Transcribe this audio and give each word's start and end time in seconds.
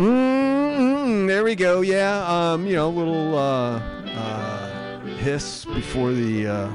Mm, 0.00 1.26
there 1.26 1.44
we 1.44 1.54
go. 1.54 1.82
Yeah. 1.82 2.24
Um, 2.26 2.66
you 2.66 2.74
know, 2.76 2.88
a 2.88 2.90
little 2.90 3.36
uh, 3.36 3.78
uh, 4.06 5.00
hiss 5.18 5.66
before 5.66 6.12
the 6.12 6.46
uh, 6.46 6.70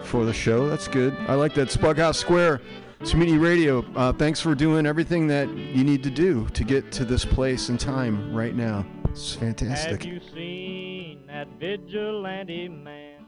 before 0.00 0.26
the 0.26 0.34
show. 0.34 0.68
That's 0.68 0.86
good. 0.86 1.16
I 1.28 1.34
like 1.34 1.54
that. 1.54 1.68
Bughouse 1.68 2.16
Square, 2.16 2.60
Community 3.08 3.38
Radio. 3.38 3.86
Uh, 3.94 4.12
thanks 4.12 4.38
for 4.38 4.54
doing 4.54 4.84
everything 4.84 5.26
that 5.28 5.48
you 5.48 5.82
need 5.82 6.02
to 6.02 6.10
do 6.10 6.46
to 6.48 6.62
get 6.62 6.92
to 6.92 7.06
this 7.06 7.24
place 7.24 7.70
in 7.70 7.78
time 7.78 8.34
right 8.34 8.54
now. 8.54 8.84
It's 9.08 9.34
fantastic. 9.34 10.02
Have 10.02 10.12
you 10.12 10.20
seen 10.34 11.26
that 11.28 11.48
vigilante 11.58 12.68
man? 12.68 13.24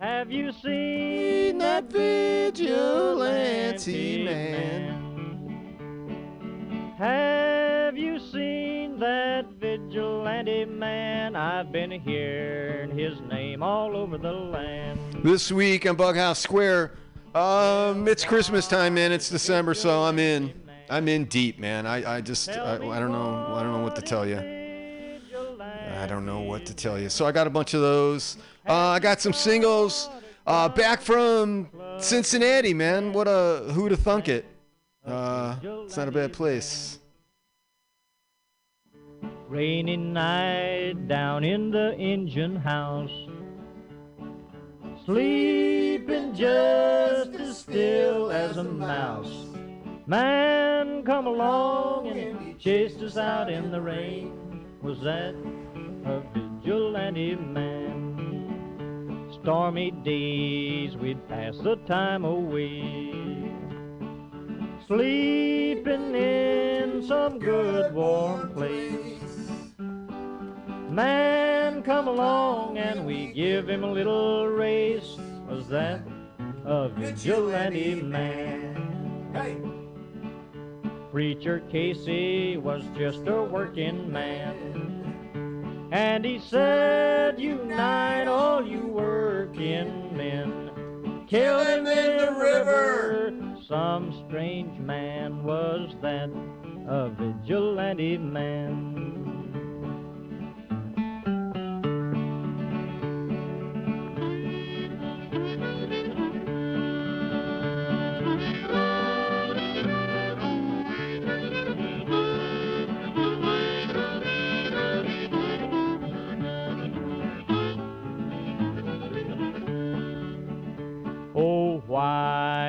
Have 0.00 0.32
you 0.32 0.50
seen 0.50 1.58
that 1.58 1.84
vigilante 1.92 3.04
man? 4.24 5.11
Have 7.02 7.98
you 7.98 8.20
seen 8.20 9.00
that 9.00 9.46
vigilante 9.58 10.64
man? 10.66 11.34
I've 11.34 11.72
been 11.72 11.90
hearing 11.90 12.96
his 12.96 13.20
name 13.22 13.60
all 13.60 13.96
over 13.96 14.16
the 14.16 14.30
land. 14.30 15.00
This 15.24 15.50
week 15.50 15.84
on 15.84 15.96
Bughouse 15.96 16.36
Square, 16.36 16.92
um, 17.34 18.06
it's 18.06 18.24
Christmas 18.24 18.68
time, 18.68 18.94
man. 18.94 19.10
It's 19.10 19.28
December, 19.28 19.74
so 19.74 20.04
I'm 20.04 20.20
in. 20.20 20.54
I'm 20.88 21.08
in 21.08 21.24
deep, 21.24 21.58
man. 21.58 21.88
I, 21.88 22.18
I 22.18 22.20
just, 22.20 22.50
I, 22.50 22.76
I 22.76 23.00
don't 23.00 23.10
know, 23.10 23.52
I 23.52 23.64
don't 23.64 23.72
know 23.72 23.82
what 23.82 23.96
to 23.96 24.02
tell 24.02 24.24
you. 24.24 24.38
I 24.38 26.06
don't 26.06 26.24
know 26.24 26.38
what 26.38 26.64
to 26.66 26.74
tell 26.74 27.00
you. 27.00 27.08
So 27.08 27.26
I 27.26 27.32
got 27.32 27.48
a 27.48 27.50
bunch 27.50 27.74
of 27.74 27.80
those. 27.80 28.36
Uh, 28.64 28.74
I 28.74 29.00
got 29.00 29.20
some 29.20 29.32
singles. 29.32 30.08
Uh, 30.46 30.68
back 30.68 31.00
from 31.00 31.68
Cincinnati, 31.98 32.72
man. 32.72 33.12
What 33.12 33.26
a 33.26 33.72
who 33.72 33.88
to 33.88 33.96
thunk 33.96 34.28
it. 34.28 34.44
Uh, 35.04 35.56
it's 35.62 35.96
not 35.96 36.06
a 36.06 36.12
bad 36.12 36.32
place. 36.32 36.98
Rainy 39.52 39.98
night 39.98 41.08
down 41.08 41.44
in 41.44 41.70
the 41.70 41.94
engine 41.98 42.56
house. 42.56 43.12
Sleeping 45.04 46.34
just 46.34 47.34
as 47.34 47.58
still 47.58 48.30
as 48.30 48.56
a 48.56 48.64
mouse. 48.64 49.48
Man 50.06 51.02
come 51.04 51.26
along 51.26 52.08
and 52.08 52.58
chased 52.58 53.02
us 53.02 53.18
out 53.18 53.50
in 53.50 53.70
the 53.70 53.78
rain. 53.78 54.64
Was 54.80 54.98
that 55.02 55.34
a 56.06 56.22
vigilante 56.32 57.36
man? 57.36 59.28
Stormy 59.42 59.90
days 59.90 60.96
we'd 60.96 61.28
pass 61.28 61.58
the 61.58 61.76
time 61.86 62.24
away. 62.24 63.52
Sleeping 64.86 66.14
in 66.14 67.06
some 67.06 67.38
good 67.38 67.92
warm 67.92 68.50
place. 68.54 69.31
Man 70.92 71.82
come 71.82 72.06
along 72.06 72.76
and 72.76 73.06
we 73.06 73.28
give 73.28 73.66
him 73.66 73.82
a 73.82 73.90
little 73.90 74.46
race. 74.46 75.16
Was 75.48 75.66
that 75.68 76.02
a 76.66 76.90
vigilante 76.90 77.94
man? 77.94 79.30
Hey. 79.32 79.56
Preacher 81.10 81.60
Casey 81.70 82.58
was 82.58 82.84
just 82.94 83.26
a 83.26 83.42
working 83.42 84.12
man. 84.12 85.88
And 85.92 86.26
he 86.26 86.38
said, 86.38 87.40
Unite 87.40 88.28
all 88.28 88.62
you 88.62 88.86
working 88.86 90.14
men. 90.14 91.24
Kill 91.26 91.60
him 91.60 91.86
in 91.86 92.18
the 92.18 92.32
river. 92.32 93.32
Some 93.66 94.12
strange 94.28 94.78
man 94.78 95.42
was 95.42 95.96
that, 96.02 96.28
a 96.86 97.08
vigilante 97.08 98.18
man. 98.18 98.92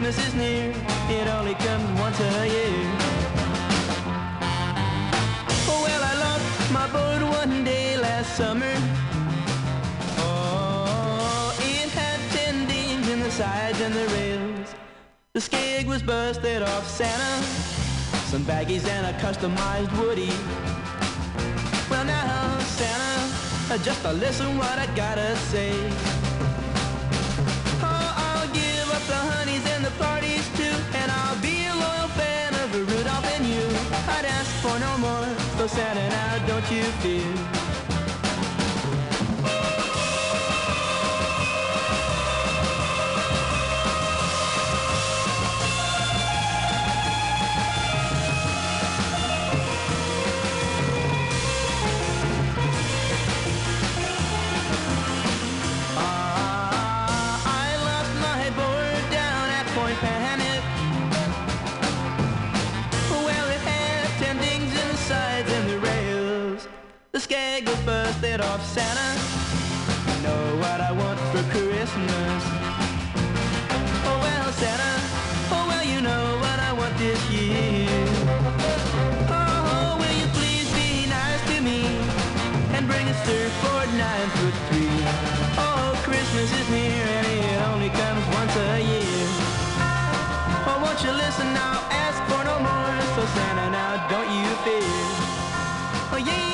Christmas 0.00 0.28
is 0.28 0.34
near, 0.34 0.70
it 1.10 1.28
only 1.28 1.52
comes 1.56 2.00
once 2.00 2.18
a 2.20 2.48
year. 2.48 2.90
Oh, 5.68 5.82
well, 5.84 6.02
I 6.02 6.14
lost 6.24 6.72
my 6.72 6.86
boat 6.90 7.22
one 7.30 7.64
day 7.64 7.98
last 7.98 8.34
summer. 8.34 8.72
Oh, 10.16 11.54
it 11.60 11.90
had 11.90 12.18
ten 12.30 12.66
dings 12.66 13.10
in 13.10 13.20
the 13.20 13.30
sides 13.30 13.78
and 13.82 13.92
the 13.92 14.06
rails. 14.14 14.74
The 15.34 15.40
skeg 15.40 15.86
was 15.86 16.02
busted 16.02 16.62
off 16.62 16.88
Santa, 16.88 17.44
some 18.30 18.42
baggies 18.44 18.88
and 18.88 19.04
a 19.06 19.12
customized 19.20 19.92
Woody. 19.98 20.32
Well, 21.90 22.06
now, 22.06 22.58
Santa, 22.60 23.84
just 23.84 24.02
listen 24.02 24.56
what 24.56 24.78
I 24.78 24.86
gotta 24.96 25.36
say. 25.52 26.19
So 35.70 35.76
Santa, 35.76 36.08
now 36.08 36.46
don't 36.46 36.70
you 36.70 36.82
fear. 36.82 37.59
Busted 68.20 68.40
off 68.40 68.64
Santa. 68.64 69.08
You 70.12 70.22
know 70.22 70.56
what 70.60 70.80
I 70.80 70.92
want 70.92 71.18
for 71.32 71.42
Christmas. 71.50 72.42
Oh 74.08 74.18
well, 74.20 74.52
Santa. 74.52 74.92
Oh 75.52 75.64
well, 75.68 75.84
you 75.84 76.00
know 76.00 76.36
what 76.40 76.58
I 76.60 76.72
want 76.72 76.96
this 76.98 77.20
year. 77.30 77.88
Oh, 79.28 79.96
will 80.00 80.16
you 80.20 80.28
please 80.36 80.68
be 80.74 81.08
nice 81.08 81.42
to 81.50 81.62
me 81.62 81.80
and 82.74 82.86
bring 82.86 83.06
a 83.08 83.14
surfboard 83.24 83.88
nine 83.96 84.28
foot 84.36 84.56
three? 84.68 85.00
Oh, 85.56 85.96
Christmas 86.04 86.52
is 86.60 86.68
near 86.68 87.04
and 87.18 87.26
it 87.26 87.62
only 87.72 87.88
comes 87.88 88.24
once 88.36 88.54
a 88.56 88.80
year. 88.80 89.28
Oh, 90.68 90.78
won't 90.82 91.00
you 91.04 91.12
listen 91.12 91.48
now? 91.54 91.88
Ask 91.88 92.20
for 92.28 92.44
no 92.44 92.56
more. 92.60 92.96
So 93.16 93.22
Santa, 93.34 93.70
now 93.70 94.08
don't 94.12 94.28
you 94.28 94.48
fear. 94.64 95.08
Oh 96.12 96.20
yeah, 96.20 96.49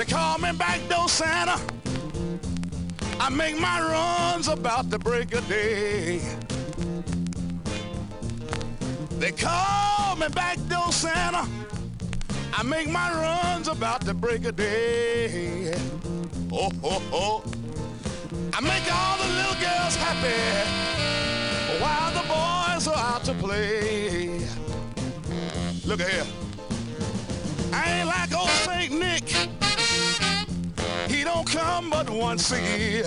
They 0.00 0.06
call 0.06 0.38
me 0.38 0.50
back 0.52 0.80
door 0.88 1.10
Santa. 1.10 1.60
I 3.20 3.28
make 3.28 3.60
my 3.60 3.82
runs 3.82 4.48
about 4.48 4.88
the 4.88 4.98
break 4.98 5.34
of 5.34 5.46
day. 5.46 6.22
They 9.18 9.30
call 9.30 10.16
me 10.16 10.28
back 10.28 10.56
door 10.70 10.90
Santa. 10.90 11.46
I 12.54 12.62
make 12.62 12.88
my 12.88 13.12
runs 13.12 13.68
about 13.68 14.00
the 14.00 14.14
break 14.14 14.46
of 14.46 14.56
day. 14.56 15.74
Oh, 16.50 16.70
oh, 16.82 17.02
oh. 17.12 17.44
I 18.54 18.60
make 18.62 18.90
all 18.90 19.18
the 19.18 19.28
little 19.34 19.60
girls 19.60 19.96
happy 19.96 20.32
while 21.78 22.10
the 22.14 22.26
boys 22.26 22.88
are 22.88 22.96
out 22.96 23.24
to 23.24 23.34
play. 23.34 24.40
Look 25.84 26.00
at 26.00 26.08
here. 26.08 26.26
I 27.74 27.98
ain't 27.98 28.08
like 28.08 28.34
old 28.34 28.48
Saint 28.48 28.98
Nick. 28.98 29.59
He 31.20 31.24
don't 31.24 31.46
come 31.46 31.90
but 31.90 32.08
once 32.08 32.50
a 32.50 32.58
year. 32.58 33.04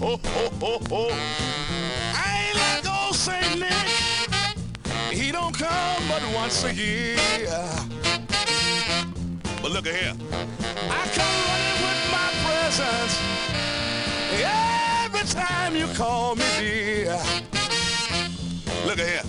Oh, 0.00 0.20
oh, 0.24 0.52
oh, 0.62 0.78
oh. 0.92 1.10
I 2.14 2.46
ain't 2.46 2.56
like 2.56 2.86
old 2.88 3.16
Saint 3.16 3.58
Nick. 3.58 3.88
He 5.10 5.32
don't 5.32 5.52
come 5.52 6.02
but 6.08 6.22
once 6.32 6.62
a 6.62 6.72
year. 6.72 7.16
But 9.60 9.72
look 9.72 9.88
at 9.88 9.96
here. 9.96 10.14
I 10.88 11.02
come 11.18 11.36
running 11.48 11.78
with 11.82 12.02
my 12.12 12.30
presents 12.44 13.20
every 14.30 15.26
time 15.28 15.74
you 15.74 15.88
call 15.88 16.36
me 16.36 16.44
dear. 16.56 17.18
Look 18.86 19.00
at 19.00 19.08
here. 19.08 19.22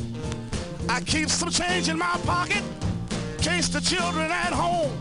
I 0.88 1.02
keep 1.02 1.30
some 1.30 1.50
change 1.50 1.90
in 1.90 1.98
my 1.98 2.20
pocket 2.24 2.62
case 3.40 3.68
the 3.68 3.82
children 3.82 4.30
at 4.30 4.54
home. 4.54 4.96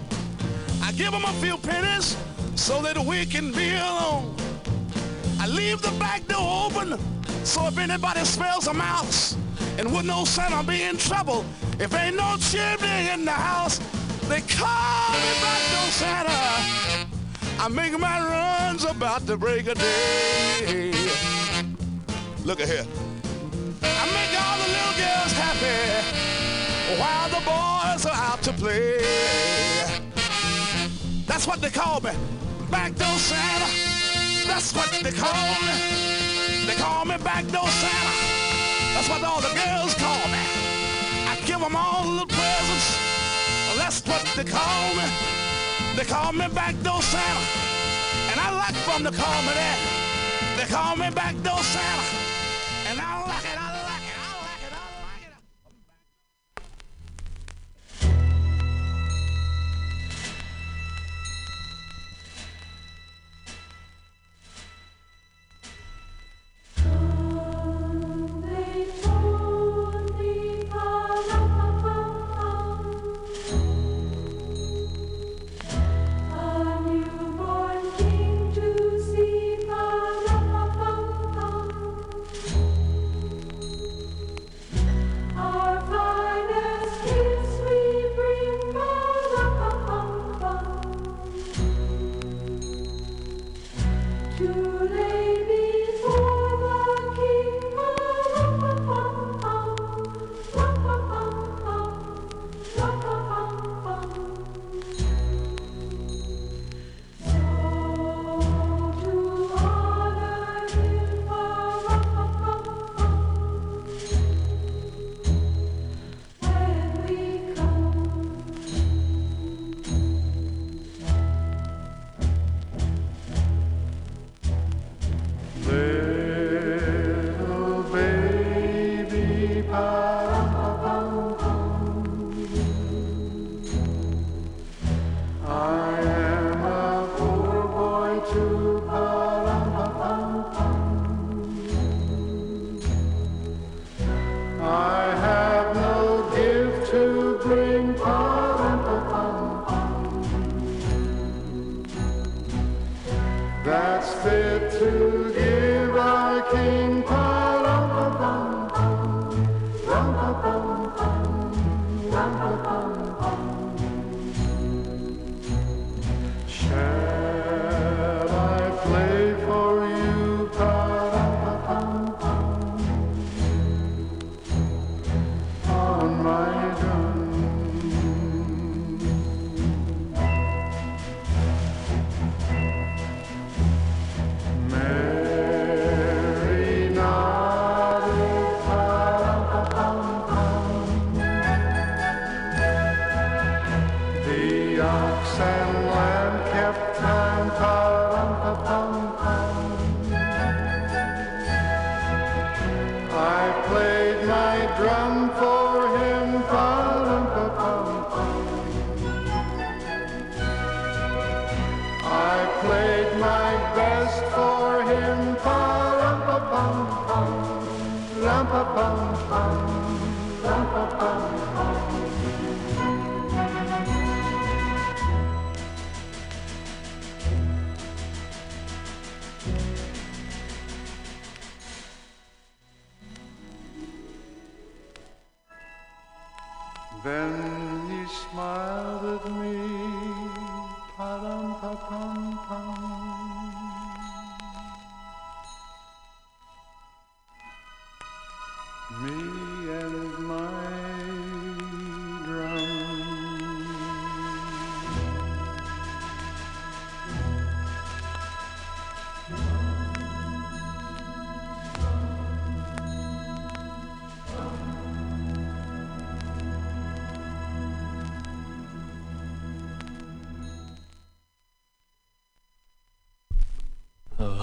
Give 0.96 1.12
them 1.12 1.24
a 1.24 1.32
few 1.34 1.58
pennies 1.58 2.16
so 2.54 2.80
that 2.80 2.98
we 2.98 3.26
can 3.26 3.52
be 3.52 3.74
alone. 3.74 4.34
I 5.38 5.46
leave 5.46 5.82
the 5.82 5.90
back 5.98 6.26
door 6.26 6.66
open 6.66 6.98
so 7.44 7.66
if 7.66 7.76
anybody 7.76 8.24
smells 8.24 8.66
a 8.66 8.72
mouse 8.72 9.36
and 9.78 9.92
with 9.94 10.06
no 10.06 10.20
know 10.20 10.24
Santa 10.24 10.66
be 10.66 10.82
in 10.82 10.96
trouble 10.96 11.44
if 11.78 11.94
ain't 11.94 12.16
no 12.16 12.36
chimney 12.38 13.10
in 13.12 13.26
the 13.26 13.30
house, 13.30 13.78
they 14.28 14.40
call 14.40 15.12
me 15.12 15.32
back 15.42 15.62
door 15.70 15.90
Santa. 15.90 17.06
I 17.60 17.68
make 17.68 17.98
my 17.98 18.18
runs 18.18 18.84
about 18.84 19.26
the 19.26 19.36
break 19.36 19.66
of 19.66 19.78
day. 19.78 20.92
Look 22.44 22.60
at 22.60 22.68
here. 22.68 22.86
I 23.82 24.04
make 24.16 24.32
all 24.40 24.56
the 24.62 24.68
little 24.72 24.96
girls 24.96 25.32
happy 25.32 25.76
while 26.98 27.28
the 27.28 27.42
boys 27.44 28.06
are 28.06 28.32
out 28.32 28.42
to 28.44 28.52
play. 28.54 29.45
That's 31.26 31.46
what 31.46 31.60
they 31.60 31.70
call 31.70 32.00
me. 32.00 32.10
Backdoor 32.70 33.18
Santa. 33.18 33.68
That's 34.46 34.74
what 34.74 34.90
they 35.02 35.12
call 35.12 35.54
me. 35.66 35.74
They 36.66 36.74
call 36.74 37.04
me 37.04 37.16
Backdoor 37.18 37.68
Santa. 37.68 38.14
That's 38.94 39.08
what 39.08 39.22
all 39.22 39.40
the 39.40 39.54
girls 39.54 39.94
call 39.94 40.24
me. 40.28 40.42
I 41.28 41.36
give 41.44 41.60
them 41.60 41.76
all 41.76 42.04
the 42.04 42.10
little 42.10 42.26
presents. 42.26 42.98
That's 43.76 44.00
what 44.06 44.24
they 44.34 44.44
call 44.44 44.94
me. 44.96 45.04
They 45.96 46.04
call 46.04 46.32
me 46.32 46.48
Backdoor 46.48 47.02
Santa. 47.02 47.46
And 48.30 48.40
I 48.40 48.50
like 48.50 48.74
them 48.84 49.04
to 49.04 49.16
call 49.16 49.42
me 49.42 49.52
that. 49.54 50.56
They 50.56 50.64
call 50.64 50.96
me 50.96 51.08
Backdoor 51.10 51.62
Santa. 51.62 52.25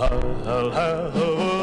ho, 0.03 0.19
ho, 0.45 0.71
ho, 1.15 1.35
ho. 1.37 1.62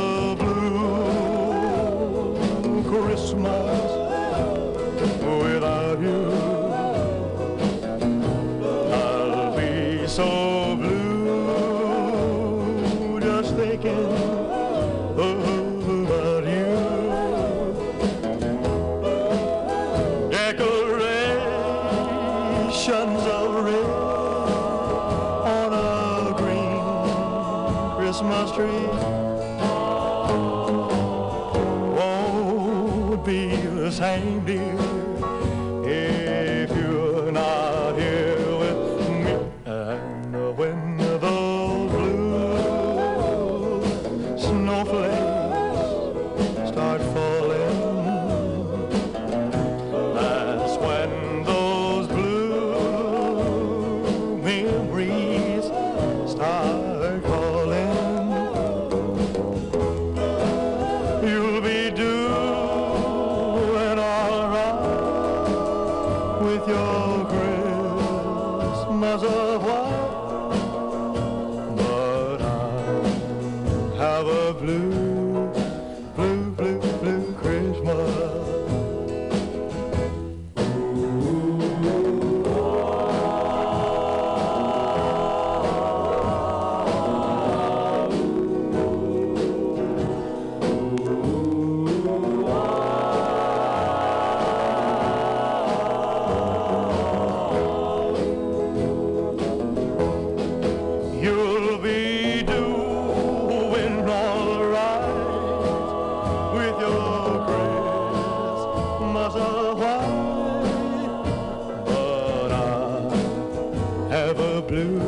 a 114.41 114.63
blue, 114.63 114.99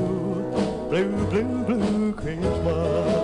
blue, 0.91 1.27
blue, 1.31 1.65
blue 1.65 2.13
Christmas. 2.13 3.22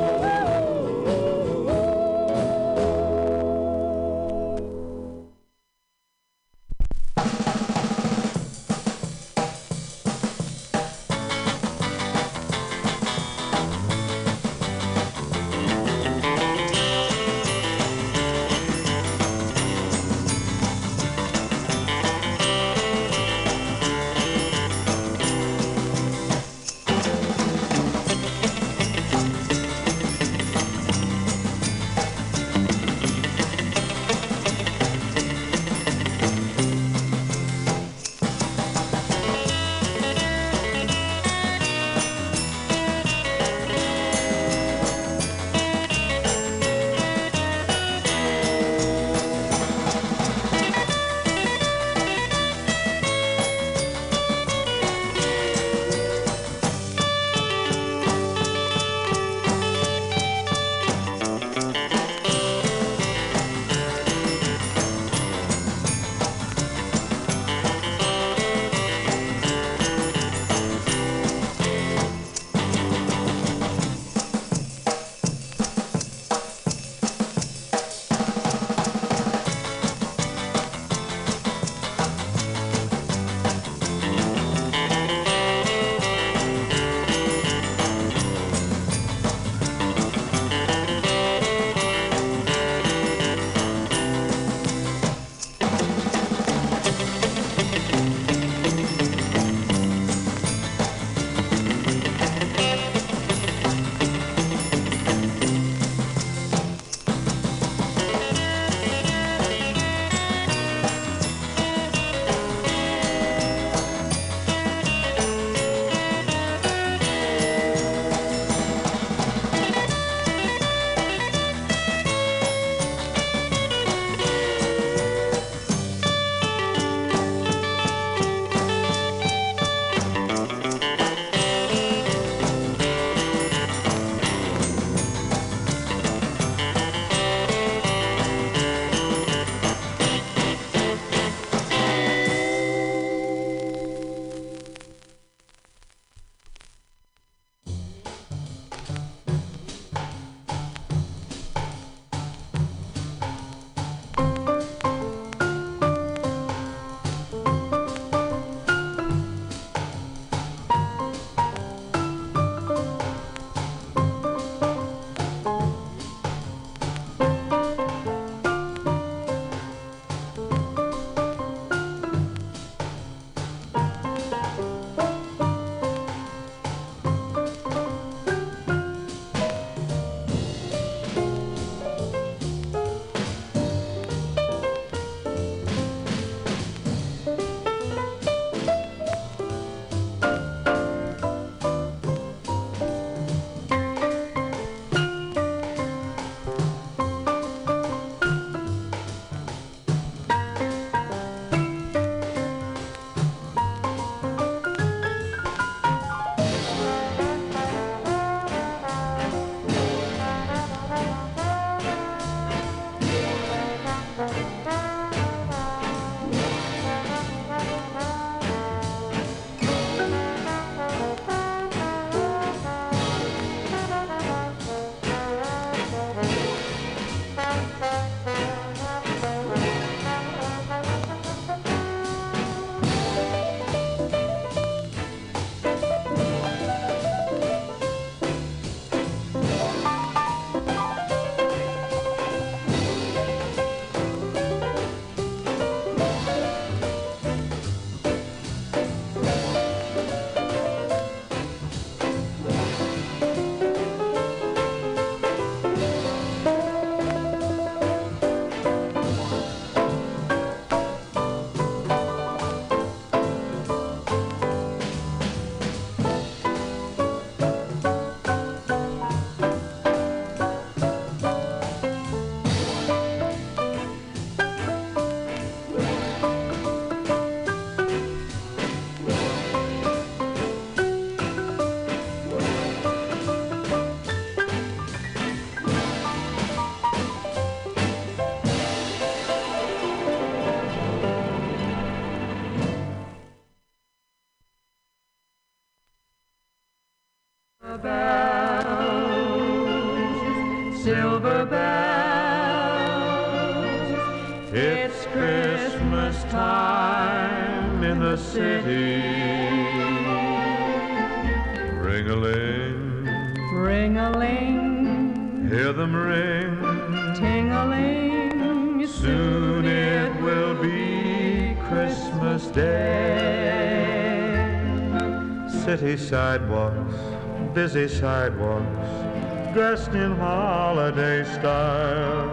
Busy 327.59 327.89
sidewalks, 327.89 329.53
dressed 329.53 329.91
in 329.91 330.15
holiday 330.15 331.25
style. 331.25 332.31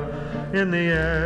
In 0.53 0.69
the 0.69 0.77
air, 0.77 1.24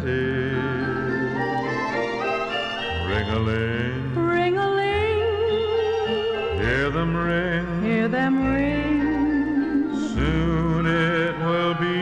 city. 0.00 0.54
Ring 3.10 3.28
a 3.28 3.38
ling, 3.38 4.14
Ring 4.14 4.58
a 4.58 4.68
ling, 4.78 6.60
hear 6.60 6.90
them 6.90 7.16
ring. 7.16 7.82
hear 7.82 8.08
them 8.08 8.34
ring. 8.52 9.94
Soon 10.14 10.86
it 10.86 11.34
will 11.46 11.74
be 11.74 12.00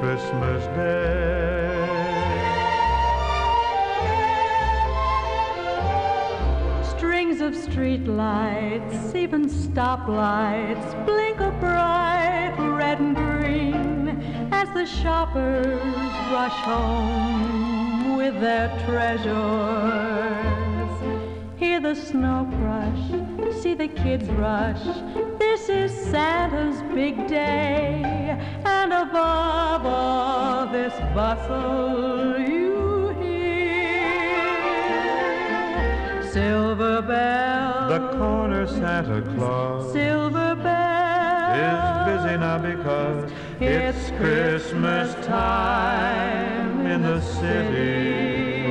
Christmas 0.00 0.62
Day. 0.76 1.78
Strings 6.94 7.40
of 7.40 7.56
street 7.56 8.06
lights, 8.06 9.14
even 9.14 9.48
stoplights, 9.48 10.88
blink 11.06 11.40
a 11.40 11.52
bright 11.52 12.54
red 12.58 12.98
and 13.00 13.16
green 13.16 14.08
as 14.52 14.68
the 14.74 14.84
shoppers 14.84 16.09
home 16.60 18.16
with 18.16 18.40
their 18.40 18.68
treasures. 18.86 19.30
Hear 21.56 21.80
the 21.80 21.94
snow 21.94 22.46
crush, 22.58 23.62
see 23.62 23.74
the 23.74 23.88
kids 23.88 24.28
rush. 24.30 24.82
This 25.38 25.68
is 25.68 25.90
Santa's 26.10 26.82
big 26.94 27.26
day, 27.26 28.02
and 28.64 28.92
above 28.92 29.86
all 29.86 30.66
this 30.66 30.94
bustle, 31.14 32.38
you 32.38 33.08
hear 33.20 34.22
silver 36.32 37.02
bells. 37.02 37.90
The 37.90 38.08
corner 38.18 38.66
Santa 38.66 39.22
Claus 39.34 39.92
Silver 39.92 40.54
bells 40.54 40.78
is 41.58 41.82
busy 42.10 42.36
now 42.38 42.58
because 42.58 43.30
it's 43.60 44.10
Christmas 44.18 45.14
time 45.26 45.99
in 47.00 47.06
the 47.06 47.20
city. 47.20 48.66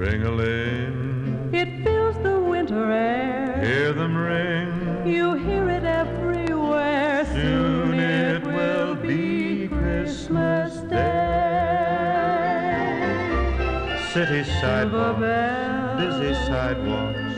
Ring 0.00 0.22
a 0.24 0.30
ling, 0.30 1.50
It 1.52 1.84
fills 1.84 2.16
the 2.22 2.40
winter 2.40 2.90
air. 2.90 3.62
hear 3.64 3.92
them 3.92 4.16
ring. 4.16 5.06
You 5.06 5.34
hear 5.34 5.70
it 5.70 5.84
everywhere. 5.84 7.24
Soon 7.26 7.94
it 7.94 8.44
will 8.44 8.94
be 8.96 9.68
Christmas 9.68 10.74
Day. 10.90 11.20
City 14.12 14.42
sidewalks, 14.60 15.20
bells. 15.20 16.00
busy 16.00 16.34
sidewalks, 16.46 17.34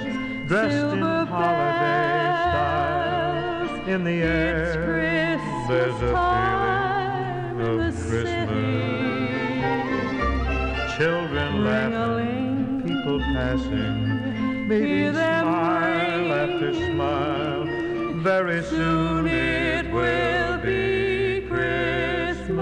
dressed 0.48 0.92
in 0.94 1.00
holiday 1.26 2.32
style. 2.46 3.88
In 3.88 4.04
the 4.04 4.18
It's 4.20 4.76
air, 4.76 4.84
Christmas 4.84 5.68
there's 5.68 5.94
a 5.96 5.98
feeling 5.98 6.65
of 7.66 7.94
Christmas. 8.08 9.26
Children 10.96 11.64
laughing, 11.64 12.82
people 12.86 13.18
passing, 13.18 14.68
babies 14.68 14.88
Hear 14.88 15.12
them 15.12 15.44
smile 15.44 16.32
after 16.32 16.74
smile. 16.74 17.64
Very 18.22 18.62
soon 18.62 19.26
it 19.26 19.92
will 19.92 20.58
be 20.58 21.46
Christmas 21.48 22.56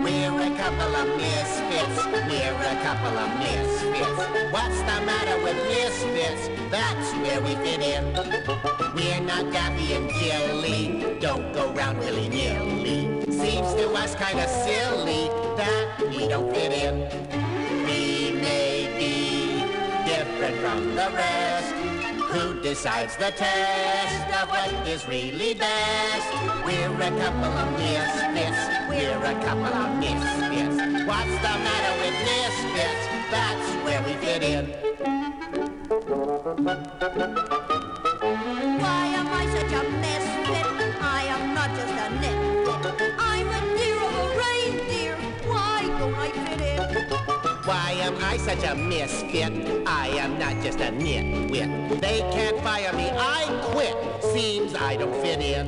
We're 0.00 0.40
a 0.40 0.56
couple 0.56 0.92
of 0.96 1.06
misfits. 1.16 2.06
We're 2.06 2.62
a 2.62 2.82
couple 2.82 3.18
of 3.18 3.38
misfits. 3.38 3.63
The 4.86 5.00
matter 5.00 5.42
with 5.42 5.56
misfits? 5.66 6.48
That's 6.70 7.12
where 7.14 7.40
we 7.40 7.54
fit 7.64 7.80
in. 7.80 8.04
We're 8.94 9.20
not 9.20 9.50
Daffy 9.50 9.94
and 9.94 10.10
Gilly. 10.10 11.18
Don't 11.20 11.52
go 11.54 11.72
round 11.72 11.98
willy-nilly. 11.98 13.22
Seems 13.32 13.74
to 13.74 13.90
us 13.94 14.14
kind 14.14 14.38
of 14.38 14.48
silly 14.48 15.30
that 15.56 16.00
we 16.10 16.28
don't 16.28 16.52
fit 16.54 16.72
in. 16.72 17.08
We 17.86 18.32
may 18.40 18.92
be 18.98 19.64
different 20.06 20.56
from 20.58 20.94
the 20.94 21.10
rest. 21.14 21.72
Who 22.32 22.60
decides 22.60 23.16
the 23.16 23.30
test 23.30 24.42
of 24.42 24.50
what 24.50 24.86
is 24.86 25.08
really 25.08 25.54
best? 25.54 26.28
We're 26.66 26.92
a 26.92 27.10
couple 27.22 27.44
of 27.44 27.72
misfits. 27.78 28.60
We're 28.90 29.24
a 29.24 29.34
couple 29.44 29.64
of 29.64 29.98
misfits. 29.98 30.76
What's 31.06 31.36
the 31.44 31.54
matter 31.66 31.94
with 32.02 32.16
misfits? 32.28 33.13
That's 33.30 33.68
where 33.84 34.02
we 34.02 34.12
fit 34.14 34.42
in. 34.42 34.66
Why 38.80 39.06
am 39.18 39.28
I 39.28 39.46
such 39.46 39.72
a 39.72 39.82
misfit? 40.04 40.66
I 41.00 41.24
am 41.28 41.54
not 41.54 41.70
just 41.70 41.94
a 41.94 42.08
nitwit. 42.22 43.14
I'm 43.18 43.48
a 43.48 43.60
dear 43.76 43.96
a 43.96 44.24
reindeer. 44.42 45.16
Why 45.46 45.86
don't 45.98 46.14
I 46.14 46.30
fit 46.30 46.60
in? 46.60 46.80
Why 47.64 47.90
am 48.02 48.16
I 48.22 48.36
such 48.36 48.64
a 48.64 48.74
misfit? 48.74 49.52
I 49.86 50.08
am 50.08 50.38
not 50.38 50.62
just 50.62 50.80
a 50.80 50.90
nitwit. 50.92 52.00
They 52.00 52.20
can't 52.32 52.58
fire 52.60 52.92
me, 52.92 53.10
I 53.10 53.46
quit. 53.72 53.96
Seems 54.32 54.74
I 54.74 54.96
don't 54.96 55.14
fit 55.22 55.40
in. 55.40 55.66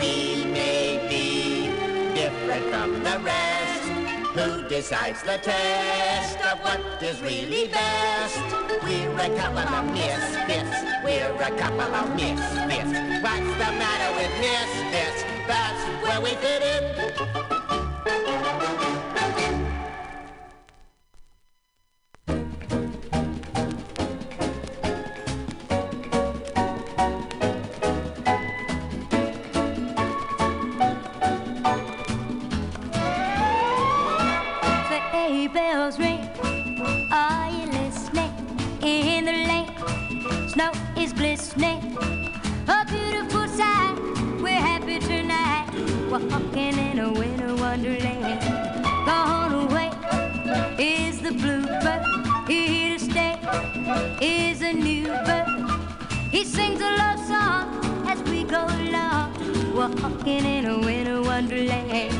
We 0.00 0.44
may 0.44 0.98
be 1.08 1.68
different 2.14 2.64
from 2.72 3.02
the 3.02 3.18
rest. 3.24 3.57
Who 4.38 4.68
decides 4.68 5.20
the 5.24 5.36
test 5.38 6.38
of 6.46 6.60
what 6.60 7.02
is 7.02 7.20
really 7.20 7.66
best? 7.66 8.38
We're 8.84 9.10
a 9.10 9.36
couple 9.36 9.58
of 9.58 9.92
misfits. 9.92 10.78
We're 11.02 11.34
a 11.42 11.50
couple 11.58 11.80
of 11.80 12.14
misfits. 12.14 12.92
What's 13.20 13.50
the 13.58 13.70
matter 13.82 14.10
with 14.16 14.30
misfits? 14.38 15.24
That's 15.48 15.82
where 16.04 16.20
we 16.20 16.36
fit 16.36 16.62
in. 16.62 17.57
is 41.00 41.12
glistening. 41.12 41.96
A 42.66 42.84
beautiful 42.86 43.46
sight, 43.46 43.94
we're 44.42 44.62
happy 44.70 44.98
tonight. 44.98 45.68
Walking 46.10 46.76
in 46.76 46.98
a 46.98 47.12
winter 47.12 47.54
wonderland. 47.54 48.40
Gone 49.06 49.52
away 49.64 49.90
is 50.78 51.20
the 51.20 51.32
bluebird. 51.32 52.02
Here 52.48 52.98
to 52.98 53.04
stay 53.04 53.38
is 54.20 54.62
a 54.62 54.72
new 54.72 55.06
bird. 55.06 55.46
He 56.32 56.44
sings 56.44 56.80
a 56.80 56.90
love 57.02 57.20
song 57.26 58.06
as 58.08 58.20
we 58.30 58.42
go 58.42 58.64
along. 58.66 59.34
Walking 59.76 60.44
in 60.44 60.66
a 60.66 60.78
winter 60.80 61.22
wonderland. 61.22 62.12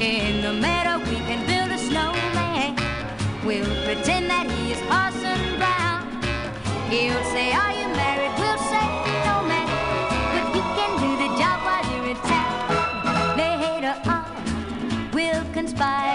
In 0.00 0.42
the 0.42 0.52
meadow, 0.52 0.98
we 1.10 1.16
can 1.28 1.46
build 1.46 1.70
a 1.70 1.78
snowman. 1.78 2.76
We'll 3.44 3.84
pretend 3.84 4.30
that 4.30 4.50
he 4.50 4.72
is 4.72 4.80
Parson 4.88 5.58
Brown. 5.58 5.87
He'll 6.90 7.22
say, 7.24 7.52
are 7.52 7.72
you 7.72 7.86
married? 7.94 8.32
We'll 8.38 8.56
say, 8.72 8.86
no 9.28 9.42
man. 9.46 9.68
But 10.32 10.46
you 10.56 10.62
can 10.76 10.90
do 11.04 11.10
the 11.22 11.28
job 11.38 11.60
while 11.66 11.84
you're 11.92 12.08
intact. 12.08 13.36
Later 13.36 13.94
on, 14.10 15.10
we'll 15.12 15.44
conspire. 15.52 16.07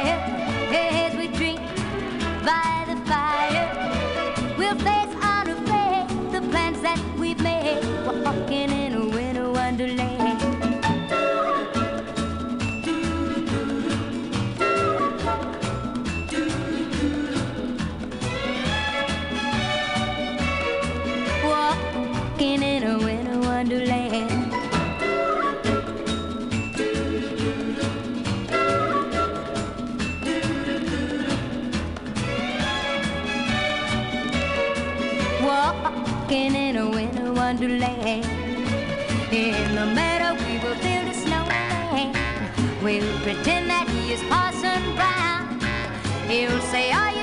walking 36.34 36.56
in 36.56 36.78
a 36.78 36.90
winter 36.90 37.32
wonderland. 37.32 38.26
In 39.32 39.76
the 39.76 39.86
meadow 39.86 40.34
we 40.46 40.58
will 40.64 40.76
build 40.82 41.08
a 41.08 41.14
snowman. 41.14 42.14
We'll 42.84 43.20
pretend 43.20 43.70
that 43.70 43.88
he 43.88 44.14
is 44.14 44.22
Parson 44.24 44.82
Brown. 44.96 45.60
He'll 46.28 46.62
say, 46.72 46.92
"Are 46.92 47.12
you?" 47.12 47.23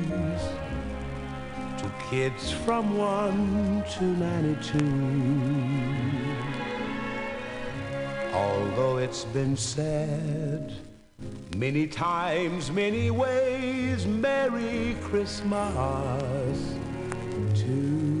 kids 2.11 2.51
from 2.51 2.95
1 2.97 3.83
to 3.89 4.03
92. 4.03 4.77
Although 8.33 8.97
it's 8.97 9.23
been 9.23 9.55
said 9.55 10.73
many 11.55 11.87
times, 11.87 12.69
many 12.69 13.11
ways, 13.11 14.05
Merry 14.05 14.97
Christmas 15.01 16.75
to 17.61 18.20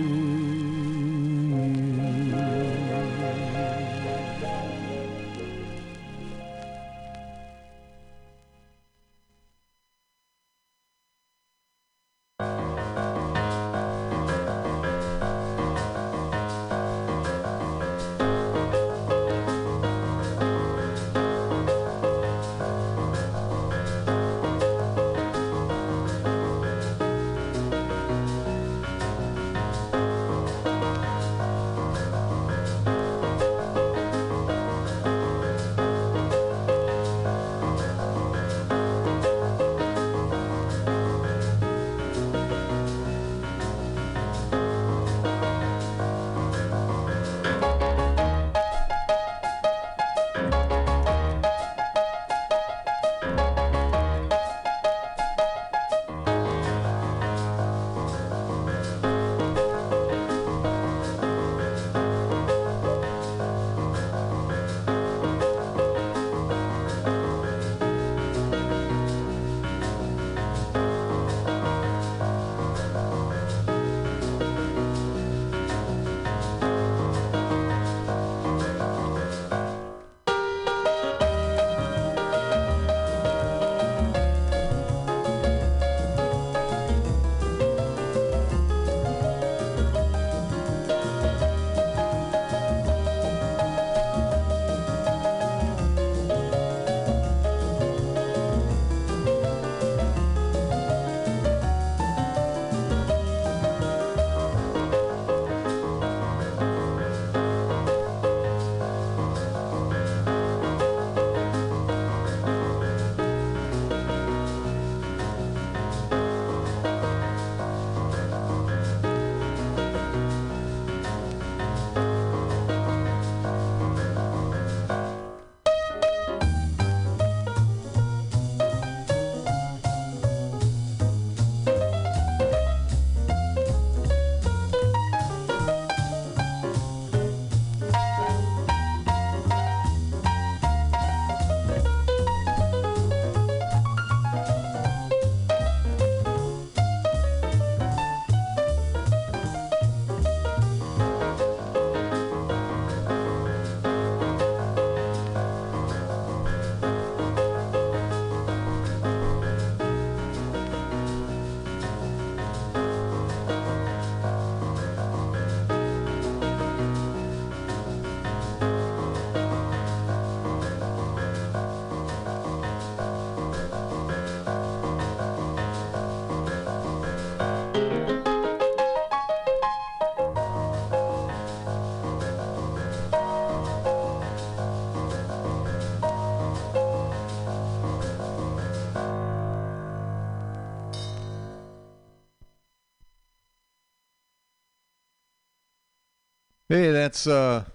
Hey, 196.71 196.89
that's 196.91 197.27
uh 197.27 197.65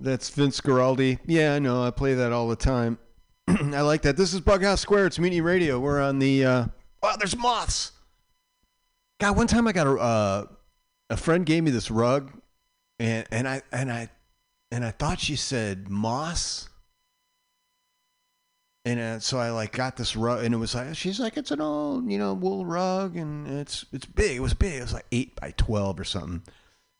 that's 0.00 0.28
Vince 0.28 0.60
Guaraldi. 0.60 1.18
Yeah, 1.24 1.54
I 1.54 1.58
know. 1.58 1.82
I 1.82 1.90
play 1.90 2.12
that 2.12 2.30
all 2.30 2.46
the 2.46 2.56
time. 2.56 2.98
I 3.48 3.80
like 3.80 4.02
that. 4.02 4.18
This 4.18 4.34
is 4.34 4.42
Bughouse 4.42 4.80
Square. 4.80 5.06
It's 5.06 5.18
Mutiny 5.18 5.40
Radio. 5.40 5.80
We're 5.80 6.02
on 6.02 6.18
the 6.18 6.44
uh 6.44 6.66
Wow, 7.02 7.16
there's 7.18 7.34
moths. 7.34 7.92
God, 9.18 9.34
one 9.34 9.46
time 9.46 9.66
I 9.66 9.72
got 9.72 9.86
a 9.86 9.92
uh, 9.92 10.44
a 11.08 11.16
friend 11.16 11.46
gave 11.46 11.62
me 11.64 11.70
this 11.70 11.90
rug 11.90 12.32
and 12.98 13.26
and 13.30 13.48
I 13.48 13.62
and 13.72 13.90
I 13.90 14.10
and 14.70 14.84
I 14.84 14.90
thought 14.90 15.20
she 15.20 15.36
said 15.36 15.88
moss. 15.88 16.68
And 18.84 19.00
uh, 19.00 19.20
so 19.20 19.38
I 19.38 19.52
like 19.52 19.72
got 19.72 19.96
this 19.96 20.16
rug, 20.16 20.44
and 20.44 20.54
it 20.54 20.58
was 20.58 20.74
like 20.74 20.94
she's 20.94 21.18
like 21.18 21.38
it's 21.38 21.50
an 21.50 21.62
old 21.62 22.12
you 22.12 22.18
know 22.18 22.34
wool 22.34 22.66
rug, 22.66 23.16
and 23.16 23.46
it's 23.46 23.86
it's 23.90 24.04
big. 24.04 24.36
It 24.36 24.40
was 24.40 24.52
big. 24.52 24.74
It 24.74 24.82
was 24.82 24.92
like 24.92 25.06
eight 25.12 25.34
by 25.40 25.54
twelve 25.56 25.98
or 25.98 26.04
something, 26.04 26.42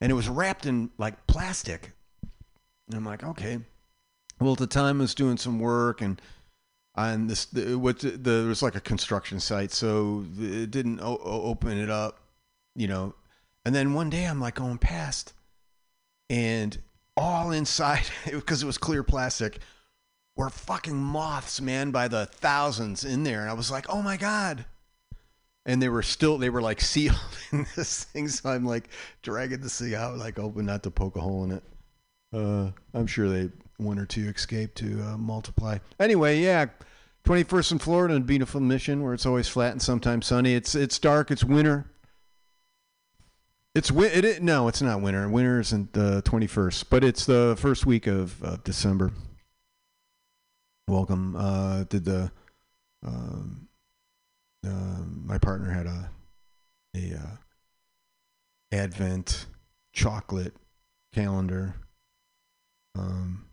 and 0.01 0.11
it 0.11 0.15
was 0.15 0.29
wrapped 0.29 0.67
in 0.67 0.91
like 0.99 1.27
plastic. 1.27 1.93
And 2.89 2.97
I'm 2.97 3.05
like, 3.05 3.23
okay. 3.23 3.59
Well, 4.41 4.53
at 4.53 4.59
the 4.59 4.67
time 4.67 5.01
I 5.01 5.03
was 5.03 5.15
doing 5.15 5.37
some 5.37 5.61
work, 5.61 6.01
and 6.01 6.21
on 6.95 7.27
this 7.27 7.45
the, 7.47 7.77
what 7.77 8.01
the, 8.01 8.11
there 8.11 8.47
was 8.47 8.63
like 8.63 8.75
a 8.75 8.81
construction 8.81 9.39
site, 9.39 9.73
so 9.73 10.25
it 10.39 10.71
didn't 10.71 11.01
o- 11.01 11.21
open 11.23 11.79
it 11.79 11.91
up, 11.91 12.21
you 12.75 12.89
know. 12.89 13.15
And 13.65 13.75
then 13.75 13.95
one 13.95 14.11
day 14.11 14.25
I'm 14.25 14.41
like 14.41 14.55
going 14.55 14.79
past, 14.79 15.35
and 16.31 16.77
all 17.17 17.51
inside 17.51 18.05
because 18.31 18.63
it 18.63 18.67
was 18.67 18.79
clear 18.79 19.03
plastic 19.03 19.59
were 20.37 20.49
fucking 20.49 20.97
moths, 20.97 21.61
man, 21.61 21.91
by 21.91 22.09
the 22.09 22.27
thousands 22.27 23.05
in 23.05 23.25
there. 23.25 23.43
And 23.43 23.51
I 23.51 23.55
was 23.55 23.71
like, 23.71 23.87
oh 23.91 24.01
my 24.01 24.17
God. 24.17 24.65
And 25.71 25.81
they 25.81 25.89
were 25.89 26.03
still, 26.03 26.37
they 26.37 26.51
were 26.51 26.61
like 26.63 26.81
sealed 26.93 27.17
in 27.53 27.67
this 27.77 28.05
thing. 28.05 28.29
So 28.29 28.51
I'm 28.51 28.65
like 28.65 28.89
dragging 29.23 29.61
the 29.61 29.69
thing 29.71 29.95
out, 29.95 30.19
like 30.19 30.39
hoping 30.39 30.67
not 30.67 30.83
to 30.83 30.91
poke 30.91 31.17
a 31.17 31.21
hole 31.21 31.45
in 31.45 31.53
it. 31.53 31.63
Uh, 32.33 32.71
I'm 32.93 33.07
sure 33.07 33.29
they, 33.29 33.51
one 33.77 33.99
or 33.99 34.07
two 34.07 34.29
escaped 34.29 34.77
to 34.79 35.01
uh, 35.03 35.17
multiply. 35.17 35.79
Anyway, 35.99 36.41
yeah. 36.41 36.67
21st 37.25 37.73
in 37.73 37.79
Florida 37.79 38.15
in 38.15 38.23
beautiful 38.23 38.61
mission 38.61 39.03
where 39.03 39.15
it's 39.15 39.27
always 39.27 39.47
flat 39.47 39.73
and 39.73 39.83
sometimes 39.83 40.27
sunny. 40.27 40.55
It's 40.55 40.75
it's 40.75 40.99
dark. 40.99 41.31
It's 41.31 41.45
winter. 41.45 41.87
It's 43.75 43.89
wi- 43.89 44.13
it, 44.13 44.25
it 44.25 44.43
no, 44.43 44.69
it's 44.69 44.83
not 44.83 45.03
winter. 45.03 45.29
Winter 45.29 45.61
isn't 45.61 45.93
the 45.93 46.23
21st, 46.23 46.85
but 46.91 47.05
it's 47.05 47.27
the 47.27 47.57
first 47.59 47.87
week 47.87 48.07
of 48.07 48.43
uh, 48.43 48.57
December. 48.65 49.13
Welcome. 50.89 51.37
Uh, 51.37 51.85
did 51.85 52.05
the 52.05 52.33
um, 53.07 53.69
uh, 54.67 55.03
my 55.25 55.39
partner 55.39 55.71
had 55.71 55.87
a 55.87 56.11
a 56.97 57.15
uh, 57.15 57.37
Advent 58.73 59.47
chocolate 59.93 60.55
calendar, 61.13 61.75
um, 62.97 63.47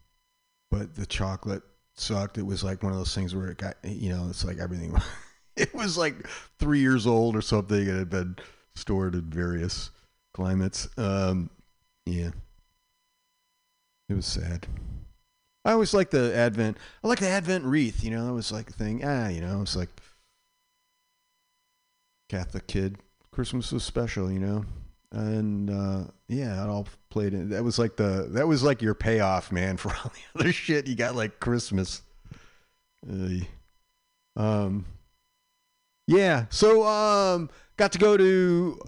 but 0.69 0.95
the 0.95 1.05
chocolate 1.05 1.63
sucked. 1.95 2.37
It 2.37 2.45
was 2.45 2.63
like 2.63 2.83
one 2.83 2.91
of 2.91 2.97
those 2.97 3.15
things 3.15 3.35
where 3.35 3.49
it 3.49 3.57
got 3.57 3.77
you 3.83 4.09
know 4.09 4.27
it's 4.29 4.45
like 4.45 4.57
everything. 4.57 4.95
it 5.55 5.73
was 5.73 5.97
like 5.97 6.27
three 6.59 6.79
years 6.79 7.07
old 7.07 7.35
or 7.35 7.41
something. 7.41 7.81
It 7.81 7.95
had 7.95 8.09
been 8.09 8.35
stored 8.75 9.15
in 9.15 9.29
various 9.29 9.91
climates. 10.33 10.87
Um, 10.97 11.49
yeah, 12.05 12.31
it 14.09 14.13
was 14.13 14.25
sad. 14.25 14.67
I 15.65 15.73
always 15.73 15.93
like 15.93 16.11
the 16.11 16.33
Advent. 16.35 16.77
I 17.03 17.07
like 17.07 17.19
the 17.19 17.27
Advent 17.27 17.65
wreath. 17.65 18.03
You 18.03 18.11
know, 18.11 18.25
that 18.25 18.33
was 18.33 18.51
like 18.51 18.69
a 18.69 18.73
thing. 18.73 19.03
Ah, 19.03 19.27
you 19.27 19.41
know, 19.41 19.61
it's 19.61 19.75
like 19.75 19.89
Catholic 22.29 22.67
kid. 22.67 22.97
Christmas 23.31 23.71
was 23.71 23.83
special. 23.83 24.31
You 24.31 24.39
know, 24.39 24.65
and 25.11 25.69
uh, 25.69 26.03
yeah, 26.27 26.63
it 26.63 26.69
all 26.69 26.87
played 27.09 27.33
in. 27.33 27.49
That 27.49 27.63
was 27.63 27.79
like 27.79 27.95
the 27.95 28.27
that 28.31 28.47
was 28.47 28.63
like 28.63 28.81
your 28.81 28.93
payoff, 28.93 29.51
man, 29.51 29.77
for 29.77 29.89
all 29.89 30.11
the 30.13 30.39
other 30.39 30.51
shit 30.51 30.87
you 30.87 30.95
got 30.95 31.15
like 31.15 31.39
Christmas. 31.39 32.01
Uh, 33.09 33.39
um, 34.35 34.85
yeah. 36.07 36.45
So 36.49 36.85
um, 36.85 37.49
got 37.77 37.91
to 37.93 37.99
go 37.99 38.17
to 38.17 38.79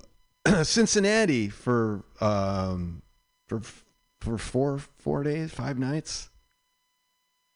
Cincinnati 0.64 1.50
for 1.50 2.04
um 2.22 3.02
for 3.48 3.62
for 4.20 4.38
four 4.38 4.80
four 5.00 5.24
days, 5.24 5.52
five 5.52 5.80
nights. 5.80 6.30